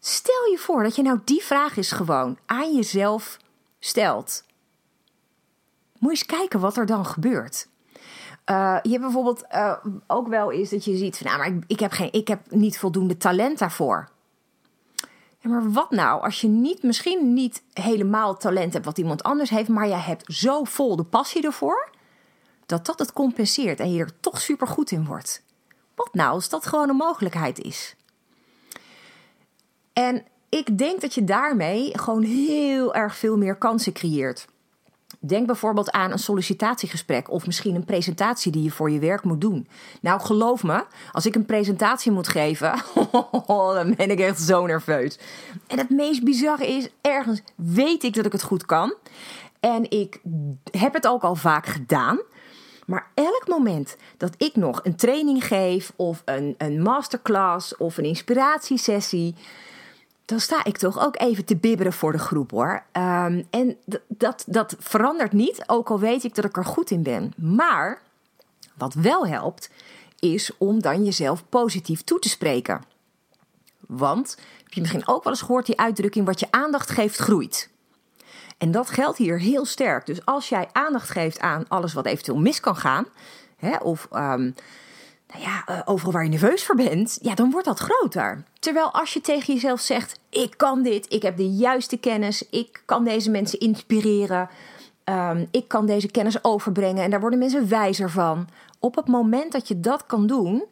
Stel 0.00 0.50
je 0.50 0.58
voor 0.58 0.82
dat 0.82 0.96
je 0.96 1.02
nou 1.02 1.18
die 1.24 1.42
vraag 1.42 1.76
is 1.76 1.90
gewoon 1.92 2.38
aan 2.46 2.74
jezelf 2.74 3.38
stelt. 3.78 4.44
Moet 5.98 6.18
je 6.18 6.18
eens 6.18 6.38
kijken 6.38 6.60
wat 6.60 6.76
er 6.76 6.86
dan 6.86 7.06
gebeurt. 7.06 7.68
Uh, 8.50 8.78
je 8.82 8.90
hebt 8.90 9.02
bijvoorbeeld 9.02 9.44
uh, 9.52 9.74
ook 10.06 10.28
wel 10.28 10.52
eens 10.52 10.70
dat 10.70 10.84
je 10.84 10.96
ziet 10.96 11.18
van, 11.18 11.26
nou, 11.26 11.38
maar 11.38 11.48
ik, 11.48 11.64
ik, 11.66 11.80
heb 11.80 11.92
geen, 11.92 12.12
ik 12.12 12.28
heb 12.28 12.50
niet 12.50 12.78
voldoende 12.78 13.16
talent 13.16 13.58
daarvoor. 13.58 14.08
Maar 15.42 15.72
wat 15.72 15.90
nou 15.90 16.22
als 16.22 16.40
je 16.40 16.48
niet, 16.48 16.82
misschien 16.82 17.32
niet 17.32 17.62
helemaal 17.72 18.36
talent 18.36 18.72
hebt 18.72 18.84
wat 18.84 18.98
iemand 18.98 19.22
anders 19.22 19.50
heeft, 19.50 19.68
maar 19.68 19.88
je 19.88 19.94
hebt 19.94 20.24
zo 20.34 20.64
vol 20.64 20.96
de 20.96 21.04
passie 21.04 21.42
ervoor, 21.42 21.90
dat 22.66 22.86
dat 22.86 22.98
het 22.98 23.12
compenseert 23.12 23.80
en 23.80 23.92
je 23.92 24.00
er 24.00 24.20
toch 24.20 24.40
super 24.40 24.66
goed 24.66 24.90
in 24.90 25.04
wordt. 25.04 25.42
Wat 25.94 26.14
nou 26.14 26.30
als 26.30 26.48
dat 26.48 26.66
gewoon 26.66 26.88
een 26.88 26.96
mogelijkheid 26.96 27.58
is? 27.58 27.96
En 29.92 30.24
ik 30.48 30.78
denk 30.78 31.00
dat 31.00 31.14
je 31.14 31.24
daarmee 31.24 31.98
gewoon 31.98 32.22
heel 32.22 32.94
erg 32.94 33.16
veel 33.16 33.36
meer 33.36 33.56
kansen 33.56 33.92
creëert. 33.92 34.46
Denk 35.20 35.46
bijvoorbeeld 35.46 35.90
aan 35.90 36.12
een 36.12 36.18
sollicitatiegesprek 36.18 37.30
of 37.30 37.46
misschien 37.46 37.74
een 37.74 37.84
presentatie 37.84 38.52
die 38.52 38.62
je 38.62 38.70
voor 38.70 38.90
je 38.90 38.98
werk 38.98 39.24
moet 39.24 39.40
doen. 39.40 39.68
Nou, 40.00 40.20
geloof 40.20 40.62
me, 40.62 40.84
als 41.12 41.26
ik 41.26 41.34
een 41.34 41.46
presentatie 41.46 42.12
moet 42.12 42.28
geven, 42.28 42.82
dan 43.46 43.94
ben 43.94 44.10
ik 44.10 44.20
echt 44.20 44.40
zo 44.40 44.66
nerveus. 44.66 45.18
En 45.66 45.78
het 45.78 45.90
meest 45.90 46.24
bizarre 46.24 46.66
is, 46.66 46.88
ergens 47.00 47.42
weet 47.54 48.02
ik 48.02 48.14
dat 48.14 48.26
ik 48.26 48.32
het 48.32 48.42
goed 48.42 48.66
kan. 48.66 48.94
En 49.60 49.90
ik 49.90 50.20
heb 50.70 50.94
het 50.94 51.06
ook 51.06 51.22
al 51.22 51.34
vaak 51.34 51.66
gedaan. 51.66 52.18
Maar 52.86 53.10
elk 53.14 53.44
moment 53.46 53.96
dat 54.16 54.34
ik 54.36 54.56
nog 54.56 54.80
een 54.82 54.96
training 54.96 55.46
geef, 55.46 55.92
of 55.96 56.22
een, 56.24 56.54
een 56.58 56.82
masterclass 56.82 57.76
of 57.76 57.98
een 57.98 58.04
inspiratiesessie 58.04 59.34
dan 60.28 60.40
sta 60.40 60.64
ik 60.64 60.76
toch 60.76 60.98
ook 60.98 61.20
even 61.20 61.44
te 61.44 61.56
bibberen 61.56 61.92
voor 61.92 62.12
de 62.12 62.18
groep 62.18 62.50
hoor. 62.50 62.82
Um, 62.92 63.46
en 63.50 63.76
dat, 64.08 64.44
dat 64.46 64.76
verandert 64.78 65.32
niet, 65.32 65.62
ook 65.66 65.90
al 65.90 65.98
weet 65.98 66.24
ik 66.24 66.34
dat 66.34 66.44
ik 66.44 66.56
er 66.56 66.64
goed 66.64 66.90
in 66.90 67.02
ben. 67.02 67.32
Maar 67.36 68.00
wat 68.74 68.94
wel 68.94 69.26
helpt, 69.26 69.70
is 70.18 70.50
om 70.58 70.80
dan 70.80 71.04
jezelf 71.04 71.48
positief 71.48 72.02
toe 72.02 72.18
te 72.18 72.28
spreken. 72.28 72.82
Want 73.86 74.36
heb 74.62 74.72
je 74.72 74.80
misschien 74.80 75.08
ook 75.08 75.24
wel 75.24 75.32
eens 75.32 75.42
gehoord 75.42 75.66
die 75.66 75.78
uitdrukking: 75.78 76.26
wat 76.26 76.40
je 76.40 76.46
aandacht 76.50 76.90
geeft, 76.90 77.18
groeit. 77.18 77.70
En 78.58 78.70
dat 78.70 78.90
geldt 78.90 79.18
hier 79.18 79.40
heel 79.40 79.64
sterk. 79.64 80.06
Dus 80.06 80.24
als 80.24 80.48
jij 80.48 80.68
aandacht 80.72 81.10
geeft 81.10 81.40
aan 81.40 81.64
alles 81.68 81.92
wat 81.92 82.06
eventueel 82.06 82.38
mis 82.38 82.60
kan 82.60 82.76
gaan, 82.76 83.06
hè, 83.56 83.76
of 83.76 84.08
um, 84.12 84.54
nou 85.28 85.42
ja, 85.42 85.64
uh, 85.70 85.80
overal 85.84 86.12
waar 86.12 86.22
je 86.24 86.30
nerveus 86.30 86.64
voor 86.64 86.76
bent, 86.76 87.18
ja, 87.22 87.34
dan 87.34 87.50
wordt 87.50 87.66
dat 87.66 87.78
groter. 87.78 88.42
Terwijl 88.58 88.92
als 88.92 89.12
je 89.12 89.20
tegen 89.20 89.54
jezelf 89.54 89.80
zegt: 89.80 90.20
Ik 90.30 90.54
kan 90.56 90.82
dit, 90.82 91.12
ik 91.12 91.22
heb 91.22 91.36
de 91.36 91.50
juiste 91.50 91.96
kennis, 91.96 92.48
ik 92.50 92.82
kan 92.84 93.04
deze 93.04 93.30
mensen 93.30 93.60
inspireren, 93.60 94.48
um, 95.04 95.48
ik 95.50 95.68
kan 95.68 95.86
deze 95.86 96.08
kennis 96.08 96.44
overbrengen 96.44 97.04
en 97.04 97.10
daar 97.10 97.20
worden 97.20 97.38
mensen 97.38 97.68
wijzer 97.68 98.10
van. 98.10 98.48
Op 98.78 98.96
het 98.96 99.06
moment 99.06 99.52
dat 99.52 99.68
je 99.68 99.80
dat 99.80 100.06
kan 100.06 100.26
doen, 100.26 100.64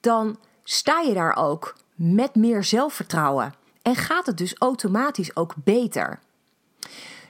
dan 0.00 0.38
sta 0.64 1.00
je 1.00 1.14
daar 1.14 1.36
ook 1.36 1.76
met 1.94 2.34
meer 2.34 2.64
zelfvertrouwen. 2.64 3.54
En 3.82 3.96
gaat 3.96 4.26
het 4.26 4.38
dus 4.38 4.54
automatisch 4.58 5.36
ook 5.36 5.54
beter. 5.56 6.18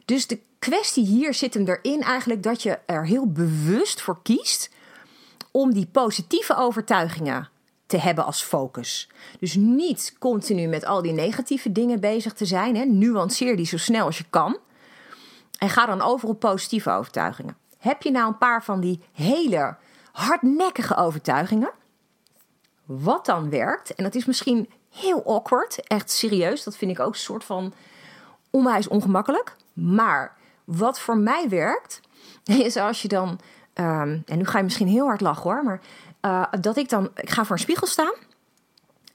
Dus 0.05 0.27
de 0.27 0.39
kwestie 0.59 1.05
hier 1.05 1.35
zit 1.35 1.55
hem 1.55 1.69
erin 1.69 2.03
eigenlijk 2.03 2.43
dat 2.43 2.63
je 2.63 2.79
er 2.87 3.07
heel 3.07 3.33
bewust 3.33 4.01
voor 4.01 4.19
kiest 4.23 4.71
om 5.53 5.73
die 5.73 5.87
positieve 5.87 6.57
overtuigingen 6.57 7.49
te 7.87 7.99
hebben 7.99 8.25
als 8.25 8.43
focus. 8.43 9.09
Dus 9.39 9.55
niet 9.55 10.17
continu 10.19 10.67
met 10.67 10.85
al 10.85 11.03
die 11.03 11.13
negatieve 11.13 11.73
dingen 11.73 12.01
bezig 12.01 12.33
te 12.33 12.45
zijn. 12.45 12.77
Hè. 12.77 12.85
Nuanceer 12.85 13.57
die 13.57 13.67
zo 13.67 13.77
snel 13.77 14.05
als 14.05 14.19
je 14.19 14.25
kan. 14.31 14.59
En 15.59 15.69
ga 15.69 15.87
dan 15.87 16.03
over 16.03 16.29
op 16.29 16.41
positieve 16.41 16.91
overtuigingen. 16.91 17.57
Heb 17.79 18.03
je 18.03 18.11
nou 18.11 18.27
een 18.27 18.39
paar 18.39 18.65
van 18.65 18.81
die 18.81 19.01
hele 19.13 19.77
hardnekkige 20.13 20.97
overtuigingen? 20.97 21.71
Wat 22.85 23.27
dan 23.27 23.51
werkt, 23.51 23.95
en 23.95 24.05
dat 24.05 24.15
is 24.15 24.25
misschien 24.25 24.71
heel 24.91 25.25
awkward, 25.27 25.87
echt 25.87 26.11
serieus, 26.11 26.63
dat 26.63 26.77
vind 26.77 26.91
ik 26.91 27.01
ook 27.01 27.13
een 27.13 27.19
soort 27.19 27.45
van 27.45 27.73
onwijs 28.51 28.89
ongemakkelijk. 28.89 29.57
Maar 29.73 30.37
wat 30.65 31.01
voor 31.01 31.17
mij 31.17 31.49
werkt, 31.49 32.01
is 32.67 32.77
als 32.77 33.03
je 33.03 33.09
dan, 33.09 33.41
um, 33.75 34.23
en 34.27 34.39
nu 34.39 34.45
ga 34.45 34.59
je 34.59 34.65
misschien 34.65 34.89
heel 34.89 35.07
hard 35.07 35.21
lachen 35.21 35.43
hoor, 35.43 35.65
maar 35.65 35.81
uh, 36.23 36.61
dat 36.61 36.77
ik 36.77 36.89
dan, 36.89 37.11
ik 37.15 37.31
ga 37.31 37.45
voor 37.45 37.57
een 37.57 37.63
spiegel 37.63 37.87
staan 37.87 38.15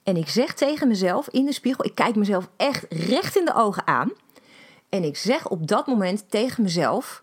en 0.02 0.16
ik 0.16 0.28
zeg 0.28 0.54
tegen 0.54 0.88
mezelf 0.88 1.28
in 1.28 1.44
de 1.44 1.52
spiegel, 1.52 1.84
ik 1.84 1.94
kijk 1.94 2.16
mezelf 2.16 2.48
echt 2.56 2.86
recht 2.88 3.36
in 3.36 3.44
de 3.44 3.54
ogen 3.54 3.86
aan 3.86 4.12
en 4.88 5.04
ik 5.04 5.16
zeg 5.16 5.48
op 5.48 5.66
dat 5.66 5.86
moment 5.86 6.30
tegen 6.30 6.62
mezelf 6.62 7.22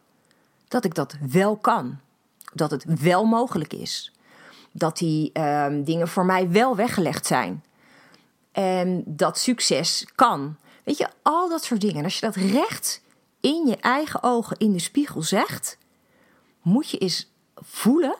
dat 0.67 0.85
ik 0.85 0.95
dat 0.95 1.15
wel 1.31 1.57
kan, 1.57 1.99
dat 2.53 2.71
het 2.71 3.01
wel 3.01 3.25
mogelijk 3.25 3.73
is, 3.73 4.11
dat 4.71 4.97
die 4.97 5.39
um, 5.39 5.83
dingen 5.83 6.07
voor 6.07 6.25
mij 6.25 6.51
wel 6.51 6.75
weggelegd 6.75 7.25
zijn 7.25 7.63
en 8.55 9.03
dat 9.05 9.37
succes 9.37 10.07
kan. 10.15 10.57
Weet 10.83 10.97
je, 10.97 11.07
al 11.21 11.49
dat 11.49 11.63
soort 11.63 11.81
dingen. 11.81 11.97
En 11.97 12.03
als 12.03 12.19
je 12.19 12.25
dat 12.25 12.35
recht 12.35 13.01
in 13.39 13.65
je 13.67 13.77
eigen 13.77 14.23
ogen 14.23 14.57
in 14.57 14.71
de 14.71 14.79
spiegel 14.79 15.21
zegt, 15.21 15.77
moet 16.65 16.89
je 16.89 16.97
eens 16.97 17.31
voelen 17.55 18.15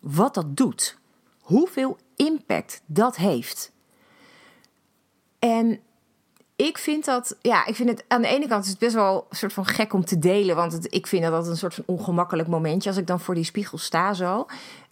wat 0.00 0.34
dat 0.34 0.56
doet. 0.56 0.98
Hoeveel 1.40 1.98
impact 2.16 2.82
dat 2.86 3.16
heeft. 3.16 3.72
En 5.38 5.80
ik 6.56 6.78
vind 6.78 7.04
dat, 7.04 7.36
ja, 7.40 7.66
ik 7.66 7.74
vind 7.74 7.88
het 7.88 8.04
aan 8.08 8.22
de 8.22 8.28
ene 8.28 8.46
kant 8.46 8.64
is 8.64 8.70
het 8.70 8.78
best 8.78 8.94
wel 8.94 9.26
een 9.30 9.36
soort 9.36 9.52
van 9.52 9.66
gek 9.66 9.92
om 9.92 10.04
te 10.04 10.18
delen, 10.18 10.56
want 10.56 10.94
ik 10.94 11.06
vind 11.06 11.22
dat 11.22 11.32
dat 11.32 11.46
een 11.46 11.56
soort 11.56 11.74
van 11.74 11.84
ongemakkelijk 11.86 12.48
momentje 12.48 12.88
als 12.88 12.98
ik 12.98 13.06
dan 13.06 13.20
voor 13.20 13.34
die 13.34 13.44
spiegel 13.44 13.78
sta 13.78 14.14
zo. 14.14 14.46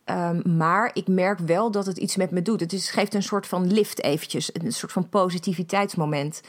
Um, 0.04 0.56
maar 0.56 0.90
ik 0.92 1.08
merk 1.08 1.38
wel 1.38 1.70
dat 1.70 1.86
het 1.86 1.98
iets 1.98 2.16
met 2.16 2.30
me 2.30 2.42
doet. 2.42 2.60
Het 2.60 2.72
is, 2.72 2.90
geeft 2.90 3.14
een 3.14 3.22
soort 3.22 3.46
van 3.46 3.72
lift 3.72 4.02
eventjes, 4.02 4.50
een 4.52 4.72
soort 4.72 4.92
van 4.92 5.08
positiviteitsmoment. 5.08 6.40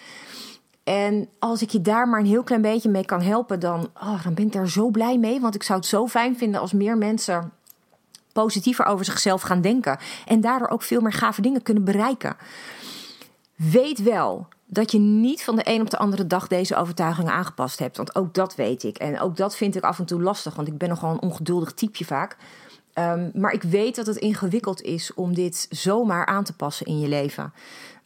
En 0.90 1.30
als 1.40 1.62
ik 1.62 1.70
je 1.70 1.82
daar 1.82 2.08
maar 2.08 2.20
een 2.20 2.26
heel 2.26 2.44
klein 2.44 2.62
beetje 2.62 2.90
mee 2.90 3.06
kan 3.06 3.22
helpen, 3.22 3.60
dan, 3.60 3.90
oh, 3.94 4.24
dan 4.24 4.34
ben 4.34 4.46
ik 4.46 4.52
daar 4.52 4.70
zo 4.70 4.90
blij 4.90 5.18
mee. 5.18 5.40
Want 5.40 5.56
ik 5.56 5.64
zou 5.64 5.80
het 5.80 5.88
zo 5.88 6.08
fijn 6.08 6.38
vinden 6.38 6.62
als 6.62 6.74
meer 6.74 6.98
mensen 6.98 7.52
positiever 8.34 8.86
over 8.86 9.06
zichzelf 9.06 9.42
gaan 9.42 9.62
denken. 9.62 10.00
En 10.26 10.42
daardoor 10.42 10.68
ook 10.68 10.82
veel 10.82 11.02
meer 11.02 11.14
gave 11.14 11.42
dingen 11.42 11.62
kunnen 11.62 11.84
bereiken. 11.84 12.36
Weet 13.56 14.04
wel 14.04 14.48
dat 14.66 14.92
je 14.92 15.00
niet 15.00 15.44
van 15.44 15.56
de 15.56 15.62
een 15.64 15.82
op 15.82 15.90
de 15.90 15.98
andere 15.98 16.28
dag 16.28 16.48
deze 16.48 16.76
overtuigingen 16.76 17.34
aangepast 17.34 17.80
hebt. 17.80 17.98
Want 17.98 18.16
ook 18.16 18.34
dat 18.34 18.56
weet 18.56 18.84
ik. 18.84 18.98
En 18.98 19.20
ook 19.20 19.38
dat 19.38 19.56
vind 19.56 19.76
ik 19.76 19.84
af 19.84 20.00
en 20.00 20.06
toe 20.06 20.22
lastig, 20.22 20.56
want 20.56 20.68
ik 20.68 20.78
ben 20.78 20.90
nogal 20.90 21.12
een 21.12 21.22
ongeduldig 21.22 21.72
typeje 21.72 22.06
vaak. 22.06 22.38
Um, 22.94 23.32
maar 23.34 23.52
ik 23.52 23.64
weet 23.64 23.96
dat 23.96 24.06
het 24.06 24.18
ingewikkeld 24.18 24.82
is 24.82 25.14
om 25.14 25.34
dit 25.34 25.68
zomaar 25.70 26.26
aan 26.26 26.44
te 26.44 26.56
passen 26.56 26.86
in 26.86 27.00
je 27.00 27.08
leven. 27.08 27.54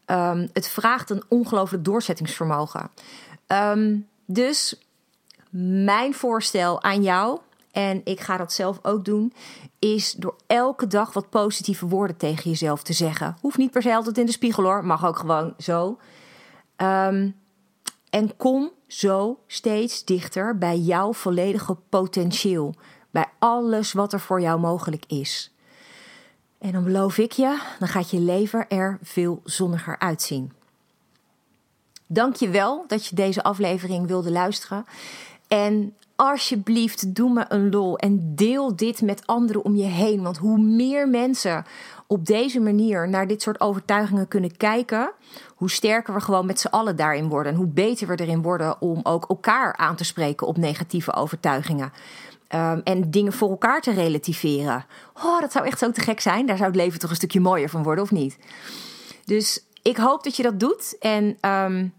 Um, 0.06 0.50
het 0.54 0.68
vraagt 0.68 1.10
een 1.10 1.24
ongelooflijk 1.28 1.86
doorzettingsvermogen. 1.86 2.89
Um, 3.48 4.08
dus 4.26 4.76
mijn 5.50 6.13
voorstel 6.13 6.84
aan 6.84 7.04
jou, 7.04 7.39
en 7.72 8.02
ik 8.04 8.20
ga 8.20 8.38
dat 8.38 8.54
zelf 8.54 8.80
ook 8.82 9.06
doen, 9.06 9.34
is 9.80 10.12
door 10.12 10.36
elke 10.48 10.88
dag 10.88 11.13
wat 11.13 11.30
positieve 11.30 11.88
woorden 11.88 12.18
tegen 12.18 12.50
jezelf 12.50 12.84
te 12.84 12.94
zeggen. 12.94 13.38
Hoeft 13.42 13.58
niet 13.58 13.72
per 13.72 13.82
se 13.82 13.96
altijd 13.96 14.18
in 14.18 14.26
de 14.26 14.32
spiegel 14.32 14.63
hoor, 14.63 14.86
mag 14.86 15.06
ook 15.06 15.18
gewoon 15.18 15.54
zo. 15.58 15.98
Um, 16.78 17.36
en 18.10 18.36
kom 18.38 18.72
zo 18.88 19.39
steeds 19.48 20.06
dichter 20.06 20.58
bij 20.58 20.78
jouw 20.78 21.13
volledige 21.13 21.78
potentieel. 21.89 22.76
Bij 23.12 23.26
alles 23.39 23.94
wat 23.94 24.13
er 24.13 24.20
voor 24.20 24.42
jou 24.42 24.60
mogelijk 24.60 25.04
is. 25.08 25.53
En 26.63 26.71
dan 26.71 26.84
beloof 26.84 27.17
ik 27.17 27.32
je, 27.32 27.60
dan 27.80 27.88
gaat 27.88 28.10
je 28.10 28.19
leven 28.19 28.69
er 28.69 28.97
veel 29.02 29.41
zonniger 29.43 29.99
uitzien. 29.99 30.52
Dank 32.08 32.36
je 32.36 32.49
wel 32.49 32.84
dat 32.88 33.06
je 33.06 33.15
deze 33.15 33.43
aflevering 33.43 34.08
wilde 34.08 34.32
luisteren. 34.32 34.86
En 35.47 35.95
alsjeblieft, 36.15 37.15
doe 37.15 37.34
me 37.34 37.45
een 37.47 37.69
lol 37.69 37.97
en 37.97 38.36
deel 38.36 38.76
dit 38.76 39.02
met 39.02 39.28
anderen 39.28 39.65
om 39.65 39.76
je 39.76 39.86
heen. 39.86 40.21
Want 40.21 40.38
hoe 40.38 40.58
meer 40.58 41.10
mensen 41.10 41.65
op 42.08 42.26
deze 42.26 42.60
manier 42.60 43.10
naar 43.10 43.28
dit 43.28 43.41
soort 43.41 43.62
overtuigingen 43.62 44.28
kunnen 44.28 44.58
kijken, 44.58 45.12
hoe 45.56 45.71
sterker 45.71 46.13
we 46.13 46.21
gewoon 46.21 46.45
met 46.45 46.60
z'n 46.60 46.67
allen 46.67 46.95
daarin 46.95 47.30
worden. 47.30 47.52
En 47.52 47.58
hoe 47.58 47.67
beter 47.67 48.08
we 48.08 48.19
erin 48.19 48.41
worden 48.41 48.82
om 48.82 48.99
ook 49.04 49.26
elkaar 49.30 49.76
aan 49.78 49.95
te 49.95 50.04
spreken 50.04 50.47
op 50.47 50.58
negatieve 50.58 51.13
overtuigingen. 51.13 51.91
Um, 52.49 52.82
en 52.84 53.12
dingen 53.12 53.34
voor 53.34 53.49
elkaar 53.49 53.82
te 53.82 53.91
relativeren. 53.91 54.86
Oh, 55.13 55.39
dat 55.39 55.51
zou 55.51 55.65
echt 55.65 55.79
zo 55.79 55.91
te 55.91 56.01
gek 56.01 56.19
zijn. 56.19 56.45
Daar 56.45 56.58
zou 56.58 56.69
het 56.69 56.79
leven 56.79 56.99
toch 56.99 57.10
een 57.10 57.15
stukje 57.15 57.39
mooier 57.39 57.69
van 57.69 57.84
worden, 57.84 58.03
of 58.03 58.12
niet? 58.12 58.38
Dus 59.25 59.65
ik 59.82 59.97
hoop 59.97 60.23
dat 60.23 60.36
je 60.36 60.43
dat 60.43 60.60
doet. 60.60 60.95
En 60.99 61.38
um, 61.41 61.93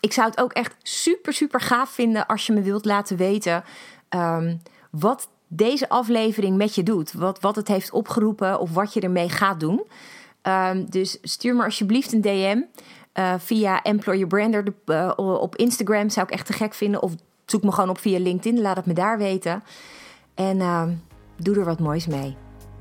ik 0.00 0.12
zou 0.12 0.28
het 0.28 0.40
ook 0.40 0.52
echt 0.52 0.76
super, 0.82 1.32
super 1.32 1.60
gaaf 1.60 1.90
vinden 1.90 2.26
als 2.26 2.46
je 2.46 2.52
me 2.52 2.62
wilt 2.62 2.84
laten 2.84 3.16
weten 3.16 3.64
um, 4.10 4.62
wat 4.90 5.28
deze 5.48 5.88
aflevering 5.88 6.56
met 6.56 6.74
je 6.74 6.82
doet. 6.82 7.12
Wat, 7.12 7.40
wat 7.40 7.56
het 7.56 7.68
heeft 7.68 7.90
opgeroepen 7.90 8.60
of 8.60 8.74
wat 8.74 8.92
je 8.92 9.00
ermee 9.00 9.28
gaat 9.28 9.60
doen. 9.60 9.86
dus 10.88 11.18
stuur 11.22 11.56
me 11.56 11.64
alsjeblieft 11.64 12.12
een 12.12 12.20
DM. 12.20 12.60
Uh, 13.14 13.34
via 13.38 13.82
Employer 13.82 14.26
Brander 14.26 14.64
uh, 14.86 15.12
op 15.16 15.56
Instagram 15.56 16.10
zou 16.10 16.26
ik 16.26 16.32
echt 16.32 16.46
te 16.46 16.52
gek 16.52 16.74
vinden. 16.74 17.02
Of 17.02 17.12
zoek 17.50 17.62
me 17.62 17.72
gewoon 17.72 17.90
op 17.90 17.98
via 17.98 18.18
LinkedIn. 18.18 18.60
Laat 18.60 18.76
het 18.76 18.86
me 18.86 18.92
daar 18.92 19.18
weten. 19.18 19.62
En 20.34 20.56
uh, 20.56 20.82
doe 21.36 21.56
er 21.56 21.64
wat 21.64 21.78
moois 21.78 22.06
mee. 22.06 22.36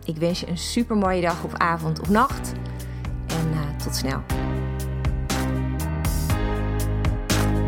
Ik 0.06 0.18
wens 0.18 0.40
je 0.40 0.48
een 0.48 0.58
super 0.58 0.96
mooie 0.96 1.22
dag 1.22 1.44
of 1.44 1.54
avond 1.54 2.00
of 2.00 2.10
nacht. 2.10 2.52
En 3.28 3.48
uh, 3.52 3.76
tot 3.84 3.96
snel. 3.96 4.22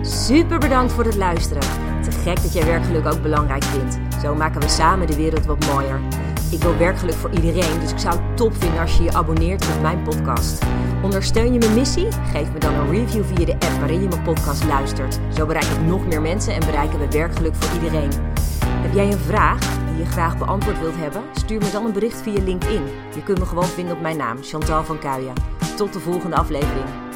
Super 0.01 0.59
bedankt 0.59 0.91
voor 0.91 1.05
het 1.05 1.15
luisteren. 1.15 1.63
Te 2.03 2.11
gek 2.11 2.41
dat 2.41 2.53
jij 2.53 2.65
werkgeluk 2.65 3.05
ook 3.05 3.21
belangrijk 3.21 3.63
vindt. 3.63 3.97
Zo 4.21 4.35
maken 4.35 4.61
we 4.61 4.67
samen 4.67 5.07
de 5.07 5.15
wereld 5.15 5.45
wat 5.45 5.65
mooier. 5.65 5.99
Ik 6.51 6.61
wil 6.61 6.77
werkgeluk 6.77 7.15
voor 7.15 7.31
iedereen, 7.31 7.79
dus 7.79 7.91
ik 7.91 7.99
zou 7.99 8.19
het 8.19 8.37
top 8.37 8.55
vinden 8.55 8.79
als 8.79 8.97
je 8.97 9.03
je 9.03 9.13
abonneert 9.13 9.67
op 9.75 9.81
mijn 9.81 10.01
podcast. 10.01 10.63
Ondersteun 11.03 11.53
je 11.53 11.59
mijn 11.59 11.73
missie? 11.73 12.07
Geef 12.31 12.51
me 12.53 12.59
dan 12.59 12.73
een 12.73 12.89
review 12.89 13.23
via 13.23 13.45
de 13.45 13.53
app 13.53 13.79
waarin 13.79 14.01
je 14.01 14.07
mijn 14.07 14.21
podcast 14.21 14.65
luistert. 14.65 15.19
Zo 15.35 15.45
bereik 15.45 15.63
ik 15.63 15.81
nog 15.81 16.07
meer 16.07 16.21
mensen 16.21 16.53
en 16.53 16.59
bereiken 16.59 16.99
we 16.99 17.07
werkgeluk 17.09 17.55
voor 17.55 17.83
iedereen. 17.83 18.09
Heb 18.65 18.93
jij 18.93 19.11
een 19.11 19.17
vraag 19.17 19.59
die 19.59 19.97
je 19.97 20.05
graag 20.05 20.37
beantwoord 20.37 20.79
wilt 20.79 20.95
hebben? 20.95 21.21
Stuur 21.33 21.59
me 21.59 21.71
dan 21.71 21.85
een 21.85 21.93
bericht 21.93 22.21
via 22.21 22.43
LinkedIn. 22.43 22.83
Je 23.15 23.23
kunt 23.23 23.39
me 23.39 23.45
gewoon 23.45 23.65
vinden 23.65 23.95
op 23.95 24.01
mijn 24.01 24.17
naam, 24.17 24.37
Chantal 24.41 24.83
van 24.83 24.99
Kuijen. 24.99 25.33
Tot 25.75 25.93
de 25.93 25.99
volgende 25.99 26.35
aflevering. 26.35 27.08